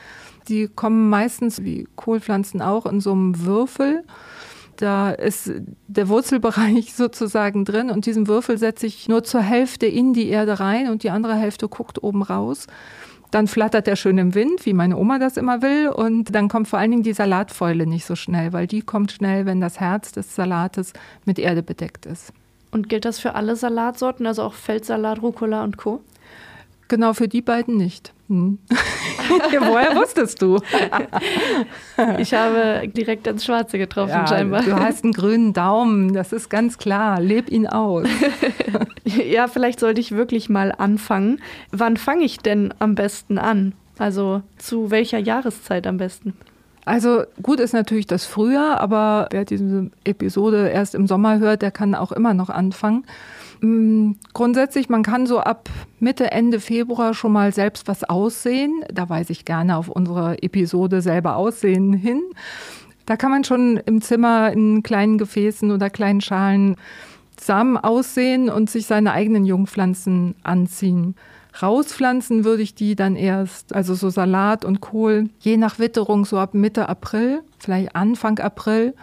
Die 0.47 0.69
kommen 0.69 1.09
meistens, 1.09 1.65
wie 1.65 1.89
Kohlpflanzen 1.97 2.63
auch, 2.63 2.87
in 2.87 3.01
so 3.01 3.11
einem 3.11 3.45
Würfel. 3.45 4.05
Da 4.77 5.11
ist 5.11 5.51
der 5.89 6.09
Wurzelbereich 6.09 6.95
sozusagen 6.95 7.65
drin 7.65 7.91
und 7.91 8.07
diesen 8.07 8.29
Würfel 8.29 8.57
setze 8.57 8.87
ich 8.87 9.09
nur 9.09 9.25
zur 9.25 9.41
Hälfte 9.41 9.87
in 9.87 10.13
die 10.13 10.29
Erde 10.29 10.61
rein 10.61 10.89
und 10.91 11.03
die 11.03 11.11
andere 11.11 11.35
Hälfte 11.35 11.67
guckt 11.67 12.01
oben 12.05 12.23
raus. 12.23 12.69
Dann 13.31 13.47
flattert 13.47 13.87
er 13.87 13.97
schön 13.97 14.19
im 14.19 14.35
Wind, 14.35 14.67
wie 14.67 14.73
meine 14.73 14.97
Oma 14.97 15.19
das 15.19 15.37
immer 15.37 15.63
will. 15.63 15.89
Und 15.89 16.35
dann 16.35 16.49
kommt 16.49 16.69
vor 16.69 16.79
allen 16.79 16.91
Dingen 16.91 17.03
die 17.03 17.13
Salatfäule 17.13 17.87
nicht 17.87 18.05
so 18.05 18.17
schnell, 18.17 18.53
weil 18.53 18.67
die 18.67 18.83
kommt 18.83 19.13
schnell, 19.13 19.47
wenn 19.47 19.61
das 19.61 19.79
Herz 19.79 20.13
des 20.13 20.35
Salates 20.35 20.93
mit 21.25 21.39
Erde 21.39 21.63
bedeckt 21.63 22.07
ist. 22.07 22.33
Und 22.73 22.89
gilt 22.89 23.05
das 23.05 23.19
für 23.19 23.35
alle 23.35 23.57
Salatsorten, 23.57 24.27
also 24.27 24.43
auch 24.43 24.55
Feldsalat, 24.55 25.23
Rucola 25.23 25.65
und 25.65 25.77
Co.? 25.77 26.01
Genau, 26.91 27.13
für 27.13 27.29
die 27.29 27.41
beiden 27.41 27.77
nicht. 27.77 28.13
Hm. 28.27 28.59
Woher 29.61 29.95
wusstest 29.95 30.43
du? 30.43 30.59
ich 32.19 32.35
habe 32.35 32.89
direkt 32.89 33.29
ins 33.29 33.45
Schwarze 33.45 33.79
getroffen, 33.79 34.11
ja, 34.11 34.27
scheinbar. 34.27 34.65
Du 34.65 34.75
hast 34.75 35.05
einen 35.05 35.13
grünen 35.13 35.53
Daumen, 35.53 36.13
das 36.13 36.33
ist 36.33 36.51
ganz 36.51 36.79
klar. 36.79 37.21
Leb 37.21 37.49
ihn 37.49 37.69
aus. 37.69 38.09
ja, 39.05 39.47
vielleicht 39.47 39.79
sollte 39.79 40.01
ich 40.01 40.11
wirklich 40.11 40.49
mal 40.49 40.73
anfangen. 40.77 41.41
Wann 41.71 41.97
fange 41.97 42.25
ich 42.25 42.39
denn 42.39 42.75
am 42.81 42.97
besten 42.97 43.39
an? 43.39 43.73
Also 43.97 44.43
zu 44.59 44.91
welcher 44.91 45.19
Jahreszeit 45.19 45.87
am 45.87 45.99
besten? 45.99 46.35
Also 46.85 47.23
gut 47.41 47.61
ist 47.61 47.73
natürlich 47.73 48.09
das 48.09 48.25
Frühjahr, 48.25 48.81
aber 48.81 49.29
wer 49.31 49.45
diese 49.45 49.93
Episode 50.03 50.71
erst 50.71 50.97
im 50.97 51.07
Sommer 51.07 51.39
hört, 51.39 51.63
der 51.63 51.71
kann 51.71 51.95
auch 51.95 52.11
immer 52.11 52.35
noch 52.35 52.51
anfangen. 52.51 53.05
Mm, 53.61 54.13
grundsätzlich, 54.33 54.89
man 54.89 55.03
kann 55.03 55.27
so 55.27 55.41
ab 55.41 55.69
Mitte, 55.99 56.31
Ende 56.31 56.61
Februar 56.61 57.15
schon 57.15 57.33
mal 57.33 57.53
selbst 57.53 57.89
was 57.89 58.05
aussehen. 58.05 58.85
Da 58.93 59.09
weise 59.09 59.33
ich 59.33 59.45
gerne 59.45 59.77
auf 59.77 59.89
unsere 59.89 60.43
Episode 60.43 61.03
selber 61.03 61.37
aussehen 61.37 61.93
hin. 61.93 62.23
Da 63.07 63.17
kann 63.17 63.31
man 63.31 63.45
schon 63.45 63.77
im 63.77 64.01
Zimmer 64.01 64.53
in 64.53 64.83
kleinen 64.83 65.19
Gefäßen 65.19 65.71
oder 65.71 65.91
kleinen 65.91 66.21
Schalen 66.21 66.77
Samen 67.41 67.77
aussehen 67.77 68.51
und 68.51 68.71
sich 68.71 68.87
seine 68.87 69.13
eigenen 69.13 69.45
Jungpflanzen 69.45 70.35
anziehen. 70.43 71.15
Rauspflanzen 71.61 72.45
würde 72.45 72.63
ich 72.63 72.75
die 72.75 72.95
dann 72.95 73.17
erst, 73.17 73.75
also 73.75 73.95
so 73.95 74.11
Salat 74.11 74.65
und 74.65 74.81
Kohl, 74.81 75.31
je 75.41 75.57
nach 75.57 75.79
Witterung 75.79 76.25
so 76.25 76.39
ab 76.39 76.55
Mitte 76.55 76.89
April, 76.89 77.43
vielleicht 77.59 77.97
Anfang 77.97 78.39
April. 78.39 78.95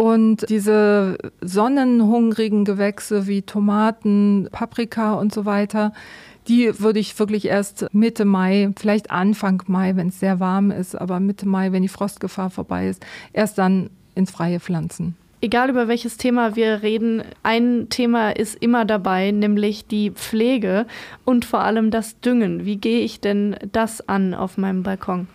Und 0.00 0.48
diese 0.48 1.18
sonnenhungrigen 1.42 2.64
Gewächse 2.64 3.26
wie 3.26 3.42
Tomaten, 3.42 4.48
Paprika 4.50 5.12
und 5.12 5.30
so 5.30 5.44
weiter, 5.44 5.92
Die 6.48 6.80
würde 6.80 6.98
ich 6.98 7.18
wirklich 7.18 7.46
erst 7.46 7.86
Mitte 7.92 8.24
Mai, 8.24 8.70
vielleicht 8.78 9.10
Anfang 9.10 9.62
Mai, 9.66 9.94
wenn 9.96 10.08
es 10.08 10.20
sehr 10.20 10.40
warm 10.40 10.70
ist, 10.70 10.98
aber 10.98 11.20
Mitte 11.20 11.46
Mai, 11.46 11.72
wenn 11.72 11.82
die 11.82 11.88
Frostgefahr 11.88 12.50
vorbei 12.50 12.88
ist, 12.88 13.04
erst 13.32 13.58
dann 13.58 13.90
ins 14.14 14.30
Freie 14.30 14.58
pflanzen. 14.58 15.16
Egal 15.42 15.70
über 15.70 15.86
welches 15.86 16.16
Thema 16.16 16.56
wir 16.56 16.82
reden, 16.82 17.22
ein 17.42 17.86
Thema 17.88 18.30
ist 18.30 18.56
immer 18.60 18.84
dabei, 18.84 19.30
nämlich 19.30 19.86
die 19.86 20.10
Pflege 20.10 20.86
und 21.24 21.44
vor 21.44 21.60
allem 21.60 21.90
das 21.90 22.20
Düngen. 22.20 22.64
Wie 22.64 22.76
gehe 22.76 23.00
ich 23.00 23.20
denn 23.20 23.56
das 23.70 24.06
an 24.08 24.34
auf 24.34 24.58
meinem 24.58 24.82
Balkon? 24.82 25.28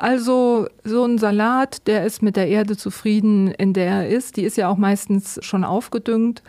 Also 0.00 0.66
so 0.82 1.04
ein 1.04 1.18
Salat, 1.18 1.86
der 1.86 2.06
ist 2.06 2.22
mit 2.22 2.34
der 2.34 2.48
Erde 2.48 2.74
zufrieden, 2.74 3.48
in 3.48 3.74
der 3.74 3.84
er 3.84 4.08
ist. 4.08 4.38
Die 4.38 4.44
ist 4.44 4.56
ja 4.56 4.70
auch 4.70 4.78
meistens 4.78 5.38
schon 5.42 5.62
aufgedüngt 5.62 6.42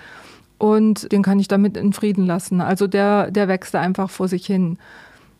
und 0.57 1.11
den 1.11 1.21
kann 1.21 1.37
ich 1.37 1.49
damit 1.49 1.75
in 1.75 1.91
Frieden 1.91 2.25
lassen. 2.25 2.61
Also 2.61 2.87
der, 2.87 3.29
der 3.29 3.49
wächst 3.49 3.75
einfach 3.75 4.09
vor 4.09 4.29
sich 4.29 4.45
hin. 4.45 4.77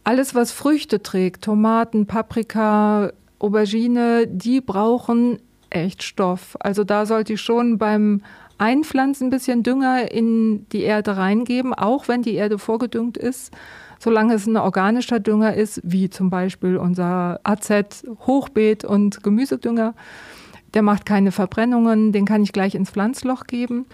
Alles, 0.04 0.36
was 0.36 0.52
Früchte 0.52 1.02
trägt, 1.02 1.46
Tomaten, 1.46 2.06
Paprika, 2.06 3.14
Aubergine, 3.40 4.28
die 4.28 4.60
brauchen 4.60 5.40
echt 5.70 6.04
Stoff. 6.04 6.58
Also 6.60 6.84
da 6.84 7.06
sollte 7.06 7.34
ich 7.34 7.42
schon 7.42 7.78
beim 7.78 8.24
Einpflanzen 8.58 9.28
ein 9.28 9.30
bisschen 9.30 9.64
Dünger 9.64 10.12
in 10.12 10.68
die 10.74 10.82
Erde 10.82 11.16
reingeben, 11.16 11.74
auch 11.74 12.10
wenn 12.10 12.24
die 12.24 12.36
Erde 12.36 12.60
vorgedüngt 12.60 13.16
ist. 13.16 13.54
Solange 14.02 14.34
es 14.34 14.48
ein 14.48 14.58
organischer 14.58 15.20
Dünger 15.20 15.54
ist, 15.54 15.80
wie 15.84 16.10
zum 16.10 16.32
Beispiel 16.32 16.78
unser 16.78 17.40
AZ 17.44 18.04
Hochbeet 18.26 18.84
und 18.84 19.22
Gemüsedünger, 19.22 19.94
der 20.74 20.82
macht 20.82 21.06
keine 21.06 21.32
Verbrennungen, 21.32 22.12
den 22.12 22.26
kann 22.26 22.42
ich 22.42 22.52
gleich 22.52 22.74
ins 22.74 22.90
Pflanzloch 22.90 23.46
geben. 23.46 23.86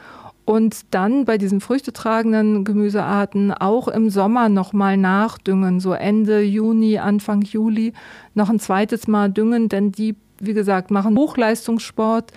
Und 0.45 0.85
dann 0.91 1.25
bei 1.25 1.37
diesen 1.37 1.59
früchtetragenden 1.59 2.63
Gemüsearten 2.63 3.51
auch 3.51 3.89
im 3.89 4.09
Sommer 4.09 4.47
nochmal 4.47 4.95
nachdüngen, 4.95 5.81
so 5.81 5.91
Ende 5.91 6.41
Juni, 6.41 6.99
Anfang 6.99 7.41
Juli 7.41 7.91
noch 8.33 8.49
ein 8.49 8.59
zweites 8.59 9.07
Mal 9.07 9.29
düngen, 9.29 9.67
denn 9.67 9.91
die 9.91 10.15
wie 10.39 10.53
gesagt, 10.53 10.91
machen 10.91 11.17
Hochleistungssport 11.17 12.31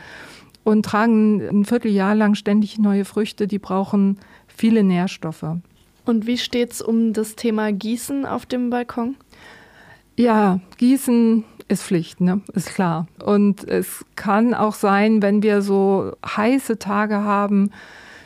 und 0.65 0.85
tragen 0.85 1.41
ein 1.49 1.65
Vierteljahr 1.65 2.15
lang 2.15 2.35
ständig 2.35 2.79
neue 2.79 3.05
Früchte. 3.05 3.47
Die 3.47 3.59
brauchen 3.59 4.19
viele 4.47 4.83
Nährstoffe. 4.83 5.45
Und 6.05 6.27
wie 6.27 6.39
steht 6.39 6.73
es 6.73 6.83
um 6.83 7.13
das 7.13 7.37
Thema 7.37 7.73
Gießen 7.73 8.27
auf 8.27 8.47
dem 8.47 8.71
Balkon? 8.71 9.17
Ja, 10.17 10.61
Gießen 10.79 11.45
ist 11.69 11.83
Pflicht, 11.83 12.21
ne? 12.21 12.41
ist 12.53 12.75
klar. 12.75 13.07
Und 13.25 13.67
es 13.67 14.05
kann 14.17 14.55
auch 14.55 14.75
sein, 14.75 15.23
wenn 15.23 15.43
wir 15.43 15.63
so 15.63 16.13
heiße 16.27 16.79
Tage 16.79 17.17
haben, 17.17 17.71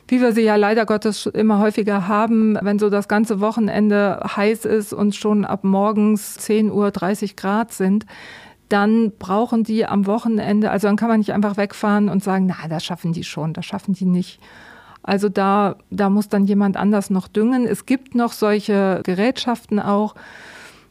wie 0.09 0.21
wir 0.21 0.33
sie 0.33 0.43
ja 0.43 0.57
leider 0.57 0.87
Gottes 0.87 1.27
immer 1.27 1.61
häufiger 1.61 2.09
haben, 2.09 2.59
wenn 2.61 2.79
so 2.79 2.91
das 2.91 3.09
ganze 3.09 3.41
Wochenende 3.41 4.21
heiß 4.37 4.65
ist 4.65 4.93
und 4.93 5.15
schon 5.15 5.45
ab 5.45 5.65
morgens 5.65 6.35
10 6.37 6.71
Uhr 6.71 6.91
30 6.91 7.37
Grad 7.37 7.73
sind, 7.73 8.07
dann 8.69 9.13
brauchen 9.19 9.63
die 9.63 9.87
am 9.87 10.07
Wochenende, 10.07 10.71
also 10.71 10.89
dann 10.89 10.97
kann 10.97 11.09
man 11.09 11.19
nicht 11.19 11.33
einfach 11.33 11.57
wegfahren 11.57 12.09
und 12.09 12.25
sagen, 12.25 12.47
na, 12.47 12.69
das 12.69 12.85
schaffen 12.85 13.13
die 13.13 13.25
schon, 13.25 13.53
das 13.53 13.67
schaffen 13.67 13.95
die 13.95 14.07
nicht. 14.07 14.41
Also 15.05 15.29
da, 15.29 15.77
da 15.91 16.11
muss 16.11 16.29
dann 16.29 16.47
jemand 16.47 16.77
anders 16.77 17.11
noch 17.11 17.29
düngen. 17.29 17.67
Es 17.67 17.87
gibt 17.87 18.15
noch 18.15 18.33
solche 18.33 19.03
Gerätschaften 19.05 19.79
auch, 19.79 20.15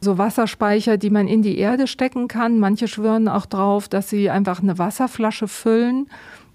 so 0.00 0.18
Wasserspeicher, 0.18 0.98
die 0.98 1.10
man 1.10 1.26
in 1.26 1.42
die 1.42 1.58
Erde 1.58 1.86
stecken 1.86 2.28
kann. 2.28 2.58
Manche 2.58 2.86
schwören 2.86 3.26
auch 3.26 3.46
drauf, 3.46 3.88
dass 3.88 4.08
sie 4.08 4.30
einfach 4.30 4.62
eine 4.62 4.78
Wasserflasche 4.78 5.48
füllen, 5.48 6.08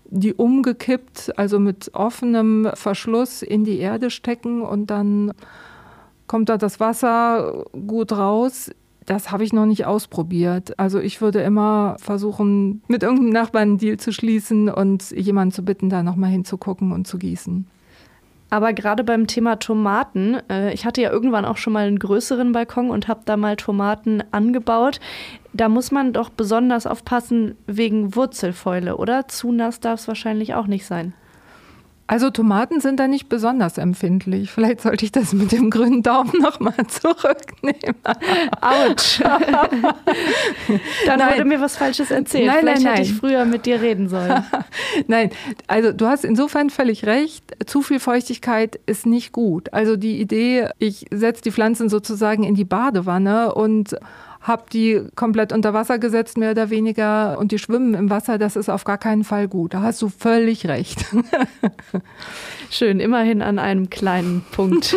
die 0.05 0.33
umgekippt, 0.33 1.37
also 1.37 1.59
mit 1.59 1.91
offenem 1.93 2.69
Verschluss 2.75 3.41
in 3.41 3.65
die 3.65 3.79
Erde 3.79 4.09
stecken 4.09 4.61
und 4.61 4.89
dann 4.89 5.33
kommt 6.27 6.47
da 6.47 6.57
das 6.57 6.79
Wasser 6.79 7.65
gut 7.71 8.13
raus. 8.13 8.71
Das 9.09 9.31
habe 9.31 9.43
ich 9.43 9.53
noch 9.53 9.65
nicht 9.65 9.87
ausprobiert. 9.87 10.77
Also 10.77 10.99
ich 10.99 11.19
würde 11.19 11.41
immer 11.41 11.95
versuchen, 11.97 12.83
mit 12.87 13.01
irgendeinem 13.01 13.31
Nachbarn 13.31 13.69
einen 13.69 13.77
Deal 13.79 13.97
zu 13.97 14.11
schließen 14.13 14.69
und 14.69 15.09
jemanden 15.09 15.51
zu 15.51 15.65
bitten, 15.65 15.89
da 15.89 16.03
nochmal 16.03 16.29
hinzugucken 16.29 16.91
und 16.91 17.07
zu 17.07 17.17
gießen. 17.17 17.65
Aber 18.51 18.71
gerade 18.73 19.03
beim 19.03 19.25
Thema 19.25 19.55
Tomaten, 19.55 20.37
äh, 20.47 20.71
ich 20.75 20.85
hatte 20.85 21.01
ja 21.01 21.09
irgendwann 21.09 21.45
auch 21.45 21.57
schon 21.57 21.73
mal 21.73 21.87
einen 21.87 21.97
größeren 21.97 22.51
Balkon 22.51 22.91
und 22.91 23.07
habe 23.07 23.21
da 23.25 23.35
mal 23.35 23.55
Tomaten 23.55 24.21
angebaut. 24.29 24.99
Da 25.53 25.69
muss 25.69 25.89
man 25.89 26.13
doch 26.13 26.29
besonders 26.29 26.85
aufpassen 26.85 27.55
wegen 27.65 28.15
Wurzelfäule, 28.15 28.95
oder? 28.95 29.27
Zu 29.27 29.51
nass 29.51 29.79
darf 29.79 30.01
es 30.01 30.07
wahrscheinlich 30.07 30.53
auch 30.53 30.67
nicht 30.67 30.85
sein. 30.85 31.15
Also 32.09 32.31
Tomaten 32.31 32.81
sind 32.81 32.99
da 32.99 33.07
nicht 33.07 33.29
besonders 33.29 33.77
empfindlich. 33.77 34.49
Vielleicht 34.49 34.81
sollte 34.81 35.05
ich 35.05 35.11
das 35.11 35.31
mit 35.31 35.51
dem 35.51 35.69
grünen 35.69 36.01
Daumen 36.01 36.41
nochmal 36.41 36.73
zurücknehmen. 36.87 37.97
Autsch. 38.61 39.19
Dann 39.19 39.59
nein. 41.05 41.33
wurde 41.33 41.45
mir 41.45 41.61
was 41.61 41.77
Falsches 41.77 42.09
erzählt. 42.09 42.47
Nein, 42.47 42.61
Vielleicht 42.61 42.81
nein, 42.81 42.95
hätte 42.95 43.03
ich 43.03 43.13
früher 43.13 43.45
mit 43.45 43.67
dir 43.67 43.79
reden 43.79 44.09
sollen. 44.09 44.43
nein, 45.07 45.29
also 45.67 45.91
du 45.91 46.07
hast 46.07 46.25
insofern 46.25 46.71
völlig 46.71 47.05
recht. 47.05 47.43
Zu 47.67 47.83
viel 47.83 47.99
Feuchtigkeit 47.99 48.79
ist 48.87 49.05
nicht 49.05 49.31
gut. 49.31 49.71
Also 49.71 49.95
die 49.95 50.19
Idee, 50.19 50.69
ich 50.79 51.05
setze 51.11 51.43
die 51.43 51.51
Pflanzen 51.51 51.89
sozusagen 51.89 52.41
in 52.41 52.55
die 52.55 52.65
Badewanne 52.65 53.53
und 53.53 53.95
habe 54.41 54.63
die 54.71 55.01
komplett 55.15 55.51
unter 55.51 55.73
Wasser 55.73 55.99
gesetzt, 55.99 56.37
mehr 56.37 56.51
oder 56.51 56.69
weniger, 56.69 57.37
und 57.39 57.51
die 57.51 57.59
schwimmen 57.59 57.93
im 57.93 58.09
Wasser, 58.09 58.37
das 58.37 58.55
ist 58.55 58.69
auf 58.69 58.85
gar 58.85 58.97
keinen 58.97 59.23
Fall 59.23 59.47
gut. 59.47 59.73
Da 59.73 59.81
hast 59.81 60.01
du 60.01 60.09
völlig 60.09 60.67
recht. 60.67 61.05
Schön, 62.69 62.99
immerhin 62.99 63.41
an 63.41 63.59
einem 63.59 63.89
kleinen 63.89 64.45
Punkt. 64.51 64.95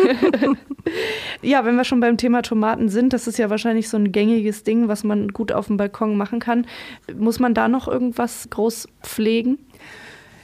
ja, 1.41 1.65
wenn 1.65 1.75
wir 1.75 1.83
schon 1.83 1.99
beim 1.99 2.17
Thema 2.17 2.41
Tomaten 2.41 2.87
sind, 2.87 3.11
das 3.11 3.27
ist 3.27 3.37
ja 3.37 3.49
wahrscheinlich 3.49 3.89
so 3.89 3.97
ein 3.97 4.11
gängiges 4.11 4.63
Ding, 4.63 4.87
was 4.87 5.03
man 5.03 5.29
gut 5.29 5.51
auf 5.51 5.67
dem 5.67 5.77
Balkon 5.77 6.15
machen 6.15 6.39
kann. 6.39 6.65
Muss 7.17 7.39
man 7.39 7.53
da 7.53 7.67
noch 7.67 7.87
irgendwas 7.87 8.47
groß 8.49 8.87
pflegen? 9.01 9.57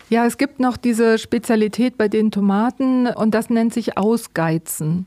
Ja, 0.10 0.26
es 0.26 0.38
gibt 0.38 0.60
noch 0.60 0.76
diese 0.76 1.20
Spezialität 1.20 1.98
bei 1.98 2.08
den 2.08 2.32
Tomaten 2.32 3.08
und 3.08 3.34
das 3.36 3.50
nennt 3.50 3.74
sich 3.74 3.98
Ausgeizen. 3.98 5.06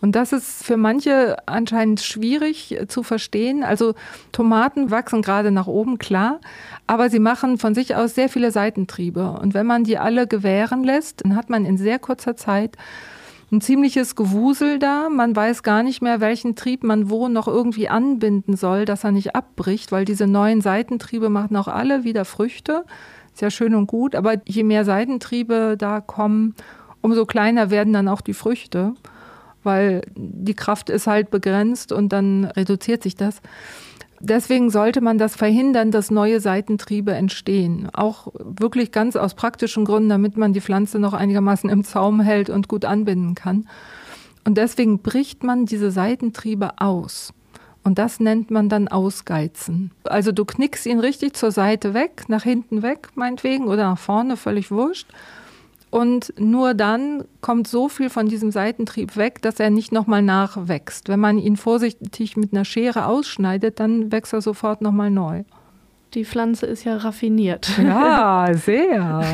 Und 0.00 0.16
das 0.16 0.32
ist 0.32 0.64
für 0.64 0.76
manche 0.76 1.36
anscheinend 1.46 2.00
schwierig 2.00 2.78
zu 2.88 3.02
verstehen. 3.02 3.62
Also 3.62 3.94
Tomaten 4.32 4.90
wachsen 4.90 5.22
gerade 5.22 5.50
nach 5.50 5.66
oben, 5.66 5.98
klar, 5.98 6.40
aber 6.86 7.10
sie 7.10 7.18
machen 7.18 7.58
von 7.58 7.74
sich 7.74 7.94
aus 7.96 8.14
sehr 8.14 8.28
viele 8.28 8.50
Seitentriebe. 8.50 9.32
Und 9.32 9.54
wenn 9.54 9.66
man 9.66 9.84
die 9.84 9.98
alle 9.98 10.26
gewähren 10.26 10.84
lässt, 10.84 11.24
dann 11.24 11.36
hat 11.36 11.50
man 11.50 11.64
in 11.64 11.76
sehr 11.76 11.98
kurzer 11.98 12.36
Zeit 12.36 12.76
ein 13.52 13.60
ziemliches 13.60 14.14
Gewusel 14.14 14.78
da. 14.78 15.08
Man 15.08 15.34
weiß 15.34 15.62
gar 15.62 15.82
nicht 15.82 16.02
mehr, 16.02 16.20
welchen 16.20 16.54
Trieb 16.54 16.84
man 16.84 17.10
wo 17.10 17.28
noch 17.28 17.48
irgendwie 17.48 17.88
anbinden 17.88 18.56
soll, 18.56 18.84
dass 18.84 19.04
er 19.04 19.12
nicht 19.12 19.34
abbricht, 19.34 19.92
weil 19.92 20.04
diese 20.04 20.26
neuen 20.26 20.60
Seitentriebe 20.60 21.28
machen 21.28 21.56
auch 21.56 21.68
alle 21.68 22.04
wieder 22.04 22.24
Früchte. 22.24 22.84
Ist 23.34 23.42
ja 23.42 23.50
schön 23.50 23.74
und 23.74 23.86
gut, 23.86 24.14
aber 24.14 24.36
je 24.46 24.64
mehr 24.64 24.84
Seitentriebe 24.84 25.76
da 25.76 26.00
kommen, 26.00 26.54
umso 27.00 27.26
kleiner 27.26 27.70
werden 27.70 27.92
dann 27.92 28.08
auch 28.08 28.20
die 28.20 28.34
Früchte 28.34 28.94
weil 29.62 30.02
die 30.14 30.54
Kraft 30.54 30.90
ist 30.90 31.06
halt 31.06 31.30
begrenzt 31.30 31.92
und 31.92 32.12
dann 32.12 32.44
reduziert 32.44 33.02
sich 33.02 33.16
das. 33.16 33.40
Deswegen 34.22 34.68
sollte 34.68 35.00
man 35.00 35.16
das 35.16 35.34
verhindern, 35.34 35.90
dass 35.90 36.10
neue 36.10 36.40
Seitentriebe 36.40 37.12
entstehen. 37.12 37.88
Auch 37.94 38.28
wirklich 38.34 38.92
ganz 38.92 39.16
aus 39.16 39.34
praktischen 39.34 39.86
Gründen, 39.86 40.10
damit 40.10 40.36
man 40.36 40.52
die 40.52 40.60
Pflanze 40.60 40.98
noch 40.98 41.14
einigermaßen 41.14 41.70
im 41.70 41.84
Zaum 41.84 42.20
hält 42.20 42.50
und 42.50 42.68
gut 42.68 42.84
anbinden 42.84 43.34
kann. 43.34 43.66
Und 44.44 44.58
deswegen 44.58 45.00
bricht 45.00 45.42
man 45.42 45.64
diese 45.64 45.90
Seitentriebe 45.90 46.80
aus. 46.80 47.32
Und 47.82 47.98
das 47.98 48.20
nennt 48.20 48.50
man 48.50 48.68
dann 48.68 48.88
Ausgeizen. 48.88 49.90
Also 50.04 50.32
du 50.32 50.44
knickst 50.44 50.84
ihn 50.84 51.00
richtig 51.00 51.34
zur 51.34 51.50
Seite 51.50 51.94
weg, 51.94 52.24
nach 52.28 52.42
hinten 52.42 52.82
weg, 52.82 53.08
meinetwegen, 53.14 53.64
oder 53.64 53.84
nach 53.84 53.98
vorne, 53.98 54.36
völlig 54.36 54.70
wurscht. 54.70 55.08
Und 55.90 56.32
nur 56.38 56.74
dann 56.74 57.24
kommt 57.40 57.66
so 57.66 57.88
viel 57.88 58.10
von 58.10 58.28
diesem 58.28 58.52
Seitentrieb 58.52 59.16
weg, 59.16 59.42
dass 59.42 59.58
er 59.58 59.70
nicht 59.70 59.90
nochmal 59.90 60.22
nachwächst. 60.22 61.08
Wenn 61.08 61.18
man 61.18 61.38
ihn 61.38 61.56
vorsichtig 61.56 62.36
mit 62.36 62.52
einer 62.52 62.64
Schere 62.64 63.06
ausschneidet, 63.06 63.80
dann 63.80 64.12
wächst 64.12 64.32
er 64.32 64.40
sofort 64.40 64.82
nochmal 64.82 65.10
neu. 65.10 65.42
Die 66.14 66.24
Pflanze 66.24 66.66
ist 66.66 66.84
ja 66.84 66.96
raffiniert. 66.96 67.76
Ja, 67.78 68.48
sehr. 68.54 69.24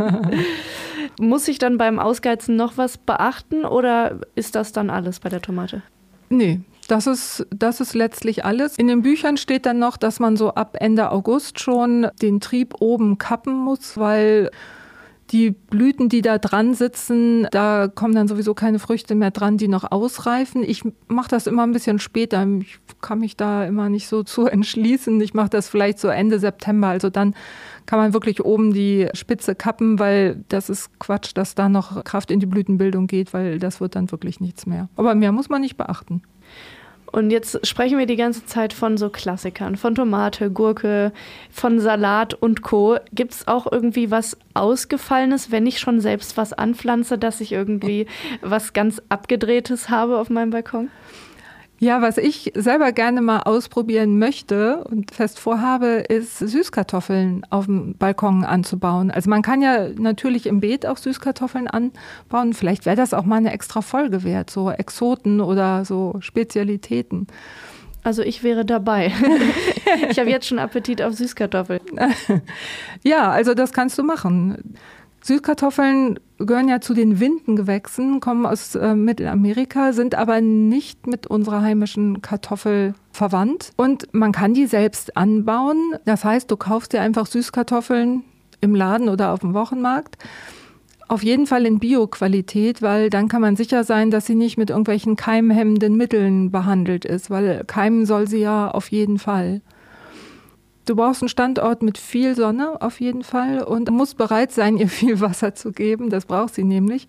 Muss 1.20 1.48
ich 1.48 1.58
dann 1.58 1.78
beim 1.78 1.98
Ausgeizen 1.98 2.56
noch 2.56 2.76
was 2.76 2.98
beachten 2.98 3.64
oder 3.64 4.20
ist 4.34 4.54
das 4.54 4.72
dann 4.72 4.90
alles 4.90 5.20
bei 5.20 5.28
der 5.28 5.42
Tomate? 5.42 5.82
Nee, 6.28 6.60
das 6.88 7.06
ist, 7.06 7.46
das 7.50 7.80
ist 7.80 7.94
letztlich 7.94 8.44
alles. 8.44 8.76
In 8.76 8.88
den 8.88 9.02
Büchern 9.02 9.36
steht 9.36 9.66
dann 9.66 9.78
noch, 9.78 9.96
dass 9.96 10.18
man 10.18 10.36
so 10.36 10.54
ab 10.54 10.76
Ende 10.80 11.10
August 11.12 11.60
schon 11.60 12.08
den 12.20 12.40
Trieb 12.40 12.74
oben 12.80 13.18
kappen 13.18 13.54
muss, 13.54 13.96
weil 13.96 14.50
Die 15.30 15.50
Blüten, 15.50 16.08
die 16.08 16.22
da 16.22 16.38
dran 16.38 16.74
sitzen, 16.74 17.46
da 17.52 17.86
kommen 17.86 18.14
dann 18.14 18.26
sowieso 18.26 18.52
keine 18.54 18.80
Früchte 18.80 19.14
mehr 19.14 19.30
dran, 19.30 19.58
die 19.58 19.68
noch 19.68 19.90
ausreifen. 19.92 20.64
Ich 20.64 20.82
mache 21.06 21.28
das 21.28 21.46
immer 21.46 21.62
ein 21.62 21.72
bisschen 21.72 22.00
später. 22.00 22.44
Ich 22.60 22.80
kann 23.00 23.20
mich 23.20 23.36
da 23.36 23.64
immer 23.64 23.88
nicht 23.88 24.08
so 24.08 24.24
zu 24.24 24.46
entschließen. 24.46 25.20
Ich 25.20 25.32
mache 25.32 25.50
das 25.50 25.68
vielleicht 25.68 26.00
so 26.00 26.08
Ende 26.08 26.40
September. 26.40 26.88
Also 26.88 27.10
dann 27.10 27.34
kann 27.86 28.00
man 28.00 28.12
wirklich 28.12 28.44
oben 28.44 28.72
die 28.72 29.08
Spitze 29.14 29.54
kappen, 29.54 29.98
weil 29.98 30.44
das 30.48 30.68
ist 30.68 30.98
Quatsch, 30.98 31.30
dass 31.34 31.54
da 31.54 31.68
noch 31.68 32.02
Kraft 32.02 32.30
in 32.30 32.40
die 32.40 32.46
Blütenbildung 32.46 33.06
geht, 33.06 33.32
weil 33.32 33.58
das 33.58 33.80
wird 33.80 33.94
dann 33.94 34.10
wirklich 34.10 34.40
nichts 34.40 34.66
mehr. 34.66 34.88
Aber 34.96 35.14
mehr 35.14 35.32
muss 35.32 35.48
man 35.48 35.60
nicht 35.60 35.76
beachten. 35.76 36.22
Und 37.12 37.30
jetzt 37.30 37.66
sprechen 37.66 37.98
wir 37.98 38.06
die 38.06 38.16
ganze 38.16 38.46
Zeit 38.46 38.72
von 38.72 38.96
so 38.96 39.10
Klassikern, 39.10 39.76
von 39.76 39.94
Tomate, 39.94 40.50
Gurke, 40.50 41.12
von 41.50 41.80
Salat 41.80 42.34
und 42.34 42.62
Co. 42.62 42.98
Gibt 43.12 43.32
es 43.32 43.48
auch 43.48 43.70
irgendwie 43.70 44.10
was 44.10 44.36
Ausgefallenes, 44.54 45.50
wenn 45.50 45.66
ich 45.66 45.80
schon 45.80 46.00
selbst 46.00 46.36
was 46.36 46.52
anpflanze, 46.52 47.18
dass 47.18 47.40
ich 47.40 47.52
irgendwie 47.52 48.06
was 48.42 48.72
ganz 48.72 49.02
Abgedrehtes 49.08 49.88
habe 49.90 50.18
auf 50.18 50.30
meinem 50.30 50.50
Balkon? 50.50 50.90
Ja, 51.82 52.02
was 52.02 52.18
ich 52.18 52.52
selber 52.54 52.92
gerne 52.92 53.22
mal 53.22 53.40
ausprobieren 53.40 54.18
möchte 54.18 54.84
und 54.84 55.14
fest 55.14 55.38
vorhabe, 55.38 56.04
ist 56.06 56.38
Süßkartoffeln 56.38 57.46
auf 57.48 57.64
dem 57.64 57.94
Balkon 57.94 58.44
anzubauen. 58.44 59.10
Also 59.10 59.30
man 59.30 59.40
kann 59.40 59.62
ja 59.62 59.88
natürlich 59.88 60.44
im 60.44 60.60
Beet 60.60 60.84
auch 60.84 60.98
Süßkartoffeln 60.98 61.68
anbauen. 61.68 62.52
Vielleicht 62.52 62.84
wäre 62.84 62.96
das 62.96 63.14
auch 63.14 63.24
mal 63.24 63.36
eine 63.36 63.54
extra 63.54 63.80
Folge 63.80 64.24
wert, 64.24 64.50
so 64.50 64.70
Exoten 64.70 65.40
oder 65.40 65.86
so 65.86 66.16
Spezialitäten. 66.20 67.28
Also 68.02 68.20
ich 68.20 68.42
wäre 68.42 68.66
dabei. 68.66 69.10
ich 70.10 70.18
habe 70.18 70.28
jetzt 70.28 70.48
schon 70.48 70.58
Appetit 70.58 71.00
auf 71.00 71.14
Süßkartoffeln. 71.14 71.80
ja, 73.02 73.30
also 73.30 73.54
das 73.54 73.72
kannst 73.72 73.96
du 73.96 74.02
machen. 74.02 74.74
Süßkartoffeln 75.22 76.18
gehören 76.38 76.68
ja 76.68 76.80
zu 76.80 76.94
den 76.94 77.20
Windengewächsen, 77.20 78.20
kommen 78.20 78.46
aus 78.46 78.74
äh, 78.74 78.94
Mittelamerika, 78.94 79.92
sind 79.92 80.14
aber 80.14 80.40
nicht 80.40 81.06
mit 81.06 81.26
unserer 81.26 81.62
heimischen 81.62 82.22
Kartoffel 82.22 82.94
verwandt. 83.12 83.72
Und 83.76 84.12
man 84.12 84.32
kann 84.32 84.54
die 84.54 84.66
selbst 84.66 85.16
anbauen. 85.16 85.96
Das 86.06 86.24
heißt, 86.24 86.50
du 86.50 86.56
kaufst 86.56 86.92
dir 86.92 87.02
einfach 87.02 87.26
Süßkartoffeln 87.26 88.24
im 88.60 88.74
Laden 88.74 89.08
oder 89.08 89.32
auf 89.32 89.40
dem 89.40 89.54
Wochenmarkt. 89.54 90.16
Auf 91.08 91.22
jeden 91.24 91.46
Fall 91.46 91.66
in 91.66 91.80
Bio-Qualität, 91.80 92.82
weil 92.82 93.10
dann 93.10 93.28
kann 93.28 93.40
man 93.40 93.56
sicher 93.56 93.82
sein, 93.84 94.10
dass 94.10 94.26
sie 94.26 94.36
nicht 94.36 94.56
mit 94.56 94.70
irgendwelchen 94.70 95.16
keimhemmenden 95.16 95.96
Mitteln 95.96 96.52
behandelt 96.52 97.04
ist, 97.04 97.30
weil 97.30 97.64
keimen 97.66 98.06
soll 98.06 98.28
sie 98.28 98.38
ja 98.38 98.70
auf 98.70 98.90
jeden 98.90 99.18
Fall. 99.18 99.60
Du 100.90 100.96
brauchst 100.96 101.22
einen 101.22 101.28
Standort 101.28 101.84
mit 101.84 101.98
viel 101.98 102.34
Sonne 102.34 102.82
auf 102.82 103.00
jeden 103.00 103.22
Fall 103.22 103.62
und 103.62 103.88
musst 103.92 104.16
bereit 104.16 104.50
sein, 104.50 104.76
ihr 104.76 104.88
viel 104.88 105.20
Wasser 105.20 105.54
zu 105.54 105.70
geben. 105.70 106.10
Das 106.10 106.26
braucht 106.26 106.56
sie 106.56 106.64
nämlich. 106.64 107.06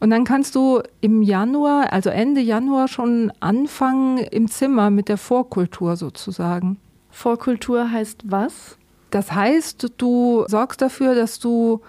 Und 0.00 0.10
dann 0.10 0.24
kannst 0.24 0.54
du 0.54 0.82
im 1.00 1.22
Januar, 1.22 1.94
also 1.94 2.10
Ende 2.10 2.42
Januar 2.42 2.88
schon 2.88 3.32
anfangen 3.40 4.18
im 4.18 4.48
Zimmer 4.48 4.90
mit 4.90 5.08
der 5.08 5.16
Vorkultur 5.16 5.96
sozusagen. 5.96 6.76
Vorkultur 7.10 7.90
heißt 7.90 8.24
was? 8.26 8.76
Das 9.08 9.32
heißt, 9.32 9.92
du 9.96 10.44
sorgst 10.46 10.82
dafür, 10.82 11.14
dass 11.14 11.38
du 11.38 11.80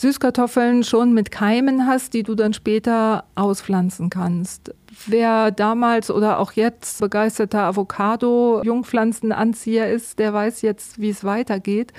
Süßkartoffeln 0.00 0.82
schon 0.82 1.12
mit 1.12 1.30
Keimen 1.30 1.86
hast, 1.86 2.14
die 2.14 2.22
du 2.22 2.34
dann 2.34 2.54
später 2.54 3.24
auspflanzen 3.34 4.08
kannst. 4.08 4.74
Wer 5.06 5.50
damals 5.50 6.10
oder 6.10 6.38
auch 6.38 6.52
jetzt 6.52 7.00
begeisterter 7.00 7.64
Avocado-Jungpflanzenanzieher 7.64 9.92
ist, 9.92 10.18
der 10.18 10.32
weiß 10.32 10.62
jetzt, 10.62 11.02
wie 11.02 11.10
es 11.10 11.22
weitergeht. 11.22 11.92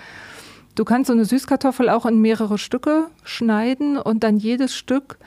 Du 0.74 0.84
kannst 0.84 1.10
so 1.10 1.14
eine 1.14 1.26
Süßkartoffel 1.26 1.90
auch 1.90 2.08
in 2.08 2.20
mehrere 2.20 2.58
Stücke 2.58 3.06
schneiden 3.24 4.00
und 4.00 4.24
dann 4.24 4.38
jedes 4.38 4.76
Stück 4.76 5.20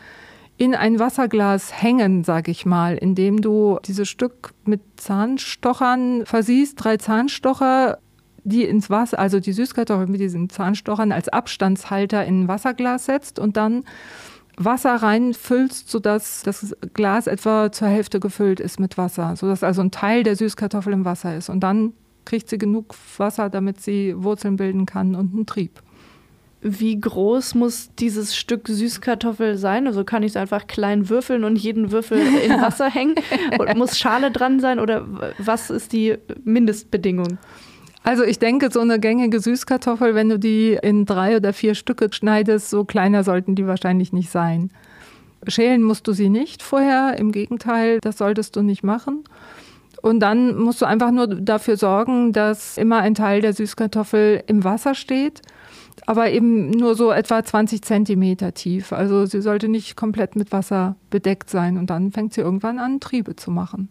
in 0.57 0.75
ein 0.75 0.99
Wasserglas 0.99 1.81
hängen, 1.81 2.25
sag 2.25 2.49
ich 2.49 2.67
mal, 2.67 2.97
indem 2.97 3.41
du 3.41 3.79
dieses 3.85 4.09
Stück 4.09 4.53
mit 4.65 4.81
Zahnstochern 4.97 6.27
versiehst, 6.27 6.83
drei 6.83 6.97
Zahnstocher 6.97 7.99
die 8.45 8.65
ins 8.65 8.91
Wasser, 8.91 9.19
also 9.19 9.41
die 9.41 9.53
Süßkartoffeln 9.53 10.11
mit 10.11 10.21
diesen 10.21 10.51
Zahnstochern 10.51 11.13
als 11.13 11.29
Abstandshalter 11.29 12.25
in 12.25 12.43
ein 12.43 12.49
Wasserglas 12.49 13.07
setzt 13.07 13.39
und 13.39 13.57
dann 13.57 13.85
Wasser 14.57 14.95
reinfüllst, 14.95 15.91
sodass 15.91 16.43
das 16.43 16.77
Glas 16.93 17.27
etwa 17.27 17.73
zur 17.73 17.89
Hälfte 17.89 18.21
gefüllt 18.21 18.61
ist 18.61 18.79
mit 18.79 18.97
Wasser, 18.97 19.35
sodass 19.37 19.65
also 19.65 19.83
ein 19.83 19.91
Teil 19.91 20.23
der 20.23 20.37
Süßkartoffel 20.37 20.93
im 20.93 21.05
Wasser 21.05 21.37
ist. 21.37 21.49
Und 21.49 21.61
dann 21.61 21.93
kriegt 22.25 22.49
sie 22.49 22.59
genug 22.59 22.95
Wasser, 23.17 23.51
damit 23.51 23.81
sie 23.81 24.15
Wurzeln 24.17 24.57
bilden 24.57 24.87
kann 24.87 25.15
und 25.15 25.35
einen 25.35 25.47
Trieb. 25.47 25.83
Wie 26.67 26.99
groß 26.99 27.57
muss 27.57 27.91
dieses 27.99 28.35
Stück 28.35 28.69
Süßkartoffel 28.69 29.59
sein? 29.59 29.87
Also 29.87 30.03
kann 30.05 30.23
ich 30.23 30.33
es 30.33 30.37
einfach 30.37 30.67
klein 30.67 31.11
würfeln 31.11 31.45
und 31.45 31.57
jeden 31.57 31.91
Würfel 31.91 32.19
in 32.45 32.53
Wasser 32.53 32.89
hängen? 32.89 33.17
Muss 33.77 33.99
Schale 33.99 34.31
dran 34.31 34.61
sein 34.61 34.79
oder 34.79 35.07
was 35.39 35.69
ist 35.69 35.93
die 35.93 36.17
Mindestbedingung? 36.45 37.39
Also 38.05 38.23
ich 38.23 38.39
denke, 38.39 38.69
so 38.71 38.81
eine 38.81 39.01
gängige 39.01 39.41
Süßkartoffel, 39.41 40.15
wenn 40.15 40.29
du 40.29 40.39
die 40.39 40.79
in 40.81 41.07
drei 41.07 41.37
oder 41.37 41.55
vier 41.55 41.75
Stücke 41.75 42.13
schneidest, 42.13 42.69
so 42.69 42.85
kleiner 42.85 43.25
sollten 43.25 43.55
die 43.55 43.67
wahrscheinlich 43.67 44.13
nicht 44.13 44.31
sein. 44.31 44.71
Schälen 45.47 45.83
musst 45.83 46.07
du 46.07 46.13
sie 46.13 46.29
nicht 46.29 46.63
vorher, 46.63 47.17
im 47.19 47.33
Gegenteil, 47.33 48.01
das 48.01 48.19
solltest 48.19 48.57
du 48.57 48.63
nicht 48.63 48.85
machen. 48.85 49.25
Und 50.03 50.21
dann 50.21 50.55
musst 50.59 50.83
du 50.83 50.87
einfach 50.87 51.13
nur 51.13 51.27
dafür 51.29 51.79
sorgen, 51.79 52.35
dass 52.35 52.77
immer 52.77 52.99
ein 52.99 53.15
Teil 53.15 53.41
der 53.41 53.55
Süßkartoffel 53.55 54.45
im 54.49 54.65
Wasser 54.65 54.95
steht, 54.95 55.41
aber 56.05 56.31
eben 56.31 56.71
nur 56.73 56.97
so 56.97 57.11
etwa 57.11 57.43
20 57.43 57.81
Zentimeter 57.81 58.53
tief. 58.53 58.93
Also 58.93 59.25
sie 59.25 59.41
sollte 59.41 59.69
nicht 59.69 59.97
komplett 59.97 60.37
mit 60.37 60.53
Wasser 60.53 60.97
bedeckt 61.09 61.49
sein 61.49 61.79
und 61.79 61.89
dann 61.89 62.13
fängt 62.13 62.35
sie 62.35 62.43
irgendwann 62.43 62.79
an, 62.79 63.01
Triebe 63.01 63.35
zu 63.35 63.51
machen. 63.51 63.89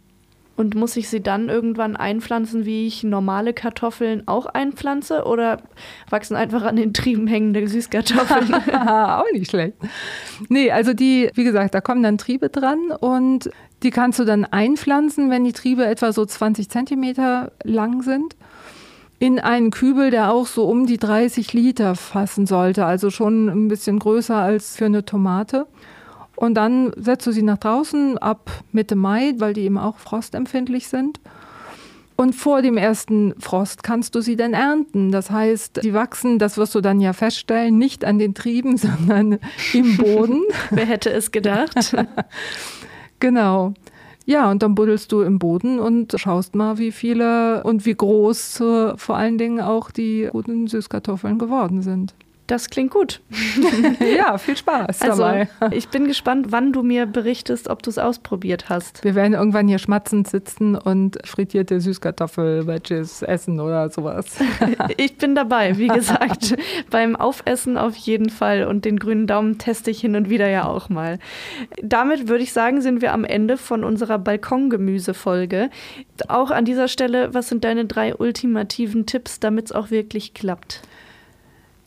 Und 0.55 0.75
muss 0.75 0.95
ich 0.97 1.09
sie 1.09 1.21
dann 1.21 1.49
irgendwann 1.49 1.95
einpflanzen, 1.95 2.65
wie 2.65 2.85
ich 2.85 3.03
normale 3.03 3.53
Kartoffeln 3.53 4.27
auch 4.27 4.45
einpflanze? 4.45 5.23
Oder 5.23 5.63
wachsen 6.09 6.35
einfach 6.35 6.61
an 6.61 6.75
den 6.75 6.93
Trieben 6.93 7.25
hängende 7.25 7.67
Süßkartoffeln? 7.67 8.53
auch 8.87 9.31
nicht 9.33 9.49
schlecht. 9.49 9.73
Nee, 10.49 10.71
also 10.71 10.93
die, 10.93 11.31
wie 11.33 11.43
gesagt, 11.43 11.73
da 11.73 11.81
kommen 11.81 12.03
dann 12.03 12.19
Triebe 12.19 12.49
dran 12.49 12.91
und 12.99 13.49
die 13.81 13.89
kannst 13.89 14.19
du 14.19 14.25
dann 14.25 14.45
einpflanzen, 14.45 15.31
wenn 15.31 15.43
die 15.43 15.53
Triebe 15.53 15.85
etwa 15.85 16.13
so 16.13 16.23
20 16.23 16.69
Zentimeter 16.69 17.51
lang 17.63 18.03
sind. 18.03 18.35
In 19.17 19.39
einen 19.39 19.71
Kübel, 19.71 20.11
der 20.11 20.31
auch 20.31 20.45
so 20.45 20.65
um 20.65 20.85
die 20.85 20.97
30 20.97 21.53
Liter 21.53 21.95
fassen 21.95 22.45
sollte, 22.45 22.85
also 22.85 23.09
schon 23.09 23.47
ein 23.47 23.69
bisschen 23.69 23.97
größer 23.97 24.35
als 24.35 24.75
für 24.75 24.85
eine 24.85 25.03
Tomate. 25.03 25.65
Und 26.35 26.55
dann 26.55 26.91
setzt 26.95 27.27
du 27.27 27.31
sie 27.31 27.43
nach 27.43 27.57
draußen 27.57 28.17
ab 28.17 28.49
Mitte 28.71 28.95
Mai, 28.95 29.33
weil 29.37 29.53
die 29.53 29.61
eben 29.61 29.77
auch 29.77 29.97
frostempfindlich 29.97 30.87
sind. 30.87 31.19
Und 32.15 32.35
vor 32.35 32.61
dem 32.61 32.77
ersten 32.77 33.33
Frost 33.39 33.83
kannst 33.83 34.13
du 34.15 34.21
sie 34.21 34.35
dann 34.35 34.53
ernten. 34.53 35.11
Das 35.11 35.31
heißt, 35.31 35.83
die 35.83 35.93
wachsen, 35.93 36.37
das 36.39 36.57
wirst 36.57 36.75
du 36.75 36.81
dann 36.81 37.01
ja 37.01 37.13
feststellen, 37.13 37.77
nicht 37.77 38.05
an 38.05 38.19
den 38.19 38.33
Trieben, 38.33 38.77
sondern 38.77 39.39
im 39.73 39.97
Boden. 39.97 40.41
Wer 40.69 40.85
hätte 40.85 41.11
es 41.11 41.31
gedacht? 41.31 41.95
genau. 43.19 43.73
Ja, 44.25 44.49
und 44.49 44.63
dann 44.63 44.73
buddelst 44.73 45.11
du 45.11 45.21
im 45.21 45.37
Boden 45.37 45.79
und 45.79 46.15
schaust 46.17 46.55
mal, 46.55 46.77
wie 46.77 46.93
viele 46.93 47.61
und 47.63 47.85
wie 47.85 47.93
groß 47.93 48.61
äh, 48.61 48.97
vor 48.97 49.17
allen 49.17 49.37
Dingen 49.37 49.59
auch 49.59 49.91
die 49.91 50.29
guten 50.31 50.67
Süßkartoffeln 50.67 51.37
geworden 51.37 51.81
sind. 51.81 52.13
Das 52.47 52.69
klingt 52.69 52.91
gut. 52.91 53.21
ja, 54.17 54.37
viel 54.37 54.57
Spaß 54.57 55.01
also, 55.01 55.23
dabei. 55.23 55.47
Ich 55.71 55.87
bin 55.87 56.07
gespannt, 56.07 56.47
wann 56.49 56.73
du 56.73 56.83
mir 56.83 57.05
berichtest, 57.05 57.69
ob 57.69 57.81
du 57.81 57.89
es 57.89 57.97
ausprobiert 57.97 58.67
hast. 58.67 59.01
Wir 59.03 59.15
werden 59.15 59.33
irgendwann 59.33 59.69
hier 59.69 59.79
schmatzend 59.79 60.27
sitzen 60.27 60.75
und 60.75 61.17
frittierte 61.25 61.79
Süßkartoffel-Wedges 61.79 63.21
essen 63.21 63.61
oder 63.61 63.89
sowas. 63.89 64.25
ich 64.97 65.17
bin 65.17 65.35
dabei, 65.35 65.77
wie 65.77 65.87
gesagt. 65.87 66.57
beim 66.89 67.15
Aufessen 67.15 67.77
auf 67.77 67.95
jeden 67.95 68.29
Fall 68.29 68.65
und 68.65 68.83
den 68.83 68.99
grünen 68.99 69.25
Daumen 69.25 69.57
teste 69.57 69.89
ich 69.89 70.01
hin 70.01 70.17
und 70.17 70.29
wieder 70.29 70.49
ja 70.49 70.65
auch 70.65 70.89
mal. 70.89 71.19
Damit 71.81 72.27
würde 72.27 72.43
ich 72.43 72.51
sagen, 72.51 72.81
sind 72.81 73.01
wir 73.01 73.13
am 73.13 73.23
Ende 73.23 73.55
von 73.55 73.85
unserer 73.85 74.19
Balkongemüse-Folge. 74.19 75.69
Auch 76.27 76.51
an 76.51 76.65
dieser 76.65 76.89
Stelle, 76.89 77.33
was 77.33 77.47
sind 77.47 77.63
deine 77.63 77.85
drei 77.85 78.13
ultimativen 78.13 79.05
Tipps, 79.05 79.39
damit 79.39 79.67
es 79.67 79.71
auch 79.71 79.91
wirklich 79.91 80.33
klappt? 80.33 80.81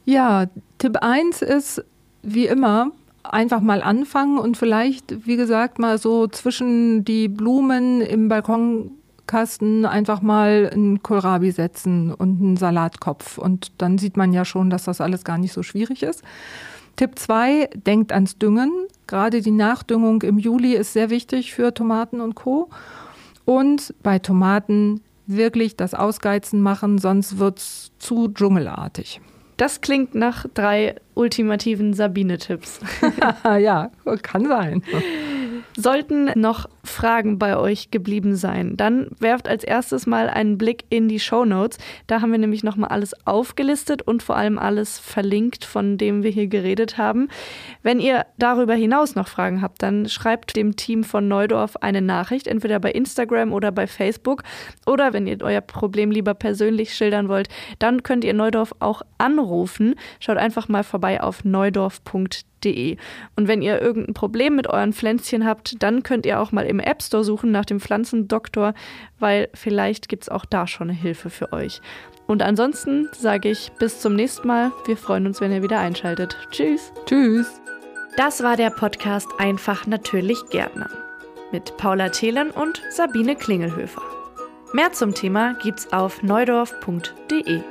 Ja, 0.07 0.47
Tipp 0.79 0.99
1 1.01 1.43
ist, 1.43 1.85
wie 2.23 2.47
immer, 2.47 2.93
einfach 3.25 3.61
mal 3.61 3.83
anfangen 3.83 4.39
und 4.39 4.57
vielleicht, 4.57 5.27
wie 5.27 5.37
gesagt, 5.37 5.81
mal 5.81 5.99
so 5.99 6.29
zwischen 6.29 7.05
die 7.05 7.27
Blumen 7.27 8.01
im 8.01 8.29
Balkonkasten 8.29 9.85
einfach 9.85 10.23
mal 10.23 10.71
einen 10.73 11.03
Kohlrabi 11.03 11.51
setzen 11.51 12.15
und 12.15 12.41
einen 12.41 12.57
Salatkopf. 12.57 13.37
Und 13.37 13.73
dann 13.79 13.99
sieht 13.99 14.17
man 14.17 14.33
ja 14.33 14.45
schon, 14.45 14.71
dass 14.71 14.85
das 14.85 15.01
alles 15.01 15.25
gar 15.25 15.39
nicht 15.39 15.53
so 15.53 15.65
schwierig 15.65 16.05
ist. 16.05 16.23
Tipp 16.95 17.19
2, 17.19 17.71
denkt 17.75 18.13
ans 18.13 18.39
Düngen. 18.39 18.71
Gerade 19.09 19.41
die 19.41 19.51
Nachdüngung 19.51 20.23
im 20.23 20.39
Juli 20.39 20.75
ist 20.75 20.93
sehr 20.93 21.11
wichtig 21.11 21.53
für 21.53 21.75
Tomaten 21.75 22.21
und 22.21 22.37
Co. 22.37 22.71
Und 23.45 23.93
bei 24.05 24.21
Tomaten 24.21 25.01
wirklich 25.27 25.77
das 25.77 25.95
Ausgeizen 25.95 26.63
machen, 26.63 26.99
sonst 26.99 27.39
wird 27.39 27.59
es 27.59 27.91
zu 27.99 28.29
dschungelartig. 28.29 29.21
Das 29.57 29.81
klingt 29.81 30.15
nach 30.15 30.47
drei 30.53 30.97
ultimativen 31.15 31.95
Sabine-Tipps. 31.95 32.81
ja, 33.45 33.91
kann 34.23 34.47
sein. 34.47 34.83
Sollten 35.77 36.31
noch 36.39 36.69
Fragen 36.87 37.39
bei 37.39 37.57
euch 37.57 37.91
geblieben 37.91 38.37
sein, 38.37 38.77
dann 38.77 39.09
werft 39.19 39.49
als 39.49 39.65
erstes 39.65 40.07
mal 40.07 40.29
einen 40.29 40.59
Blick 40.59 40.85
in 40.89 41.09
die 41.09 41.21
Show 41.21 41.45
Notes. 41.45 41.79
Da 42.07 42.21
haben 42.21 42.33
wir 42.33 42.39
nämlich 42.39 42.63
nochmal 42.63 42.91
alles 42.91 43.15
aufgelistet 43.27 44.03
und 44.03 44.23
vor 44.23 44.37
allem 44.37 44.59
alles 44.59 44.99
verlinkt, 44.99 45.65
von 45.65 45.99
dem 45.99 46.23
wir 46.23 46.31
hier 46.31 46.47
geredet 46.47 46.99
haben. 46.99 47.29
Wenn 47.83 48.01
ihr 48.01 48.27
darüber 48.39 48.75
hinaus 48.75 49.15
noch 49.15 49.29
Fragen 49.29 49.63
habt, 49.63 49.83
dann 49.83 50.09
schreibt 50.09 50.57
dem 50.57 50.77
Team 50.77 51.05
von 51.05 51.29
Neudorf 51.29 51.77
eine 51.77 52.03
Nachricht, 52.03 52.47
entweder 52.47 52.81
bei 52.81 52.93
Instagram 52.93 53.53
oder 53.53 53.73
bei 53.73 53.87
Facebook. 53.87 54.43
Oder 54.87 55.13
wenn 55.13 55.27
ihr 55.27 55.39
euer 55.43 55.61
Problem 55.61 56.11
lieber 56.11 56.35
persönlich 56.35 56.95
schildern 56.95 57.29
wollt, 57.29 57.49
dann 57.79 58.03
könnt 58.03 58.25
ihr 58.25 58.35
Neudorf 58.35 58.73
auch 58.79 59.03
anrufen. 59.19 59.95
Schaut 60.21 60.39
einfach 60.39 60.69
mal 60.69 60.85
vorbei 60.85 61.21
auf 61.21 61.45
neudorf.de. 61.45 62.97
Und 63.37 63.49
wenn 63.49 63.63
ihr 63.63 63.81
irgendein 63.81 64.15
Problem 64.15 64.57
mit 64.57 64.67
euren 64.67 64.93
Pflänzchen 64.93 65.45
habt, 65.45 65.83
dann 65.83 66.03
könnt 66.03 66.27
ihr 66.27 66.41
auch 66.41 66.53
mal 66.53 66.67
im 66.77 66.81
App 66.81 67.03
Store 67.03 67.25
suchen 67.25 67.51
nach 67.51 67.65
dem 67.65 67.81
Pflanzendoktor, 67.81 68.75
weil 69.19 69.49
vielleicht 69.55 70.09
gibt 70.09 70.25
es 70.25 70.29
auch 70.29 70.45
da 70.45 70.67
schon 70.67 70.91
eine 70.91 70.99
Hilfe 70.99 71.31
für 71.31 71.53
euch. 71.53 71.81
Und 72.27 72.43
ansonsten 72.43 73.09
sage 73.13 73.49
ich 73.49 73.71
bis 73.79 74.01
zum 74.01 74.15
nächsten 74.15 74.47
Mal. 74.47 74.73
Wir 74.85 74.97
freuen 74.97 75.27
uns, 75.27 75.41
wenn 75.41 75.53
ihr 75.53 75.63
wieder 75.63 75.79
einschaltet. 75.79 76.37
Tschüss. 76.51 76.93
Tschüss. 77.07 77.61
Das 78.17 78.43
war 78.43 78.57
der 78.57 78.71
Podcast 78.71 79.29
Einfach 79.39 79.87
natürlich 79.87 80.39
Gärtner 80.51 80.89
mit 81.53 81.77
Paula 81.77 82.09
Thelen 82.09 82.51
und 82.51 82.83
Sabine 82.91 83.37
Klingelhöfer. 83.37 84.03
Mehr 84.73 84.93
zum 84.93 85.15
Thema 85.15 85.55
gibt's 85.63 85.93
auf 85.93 86.23
neudorf.de. 86.23 87.63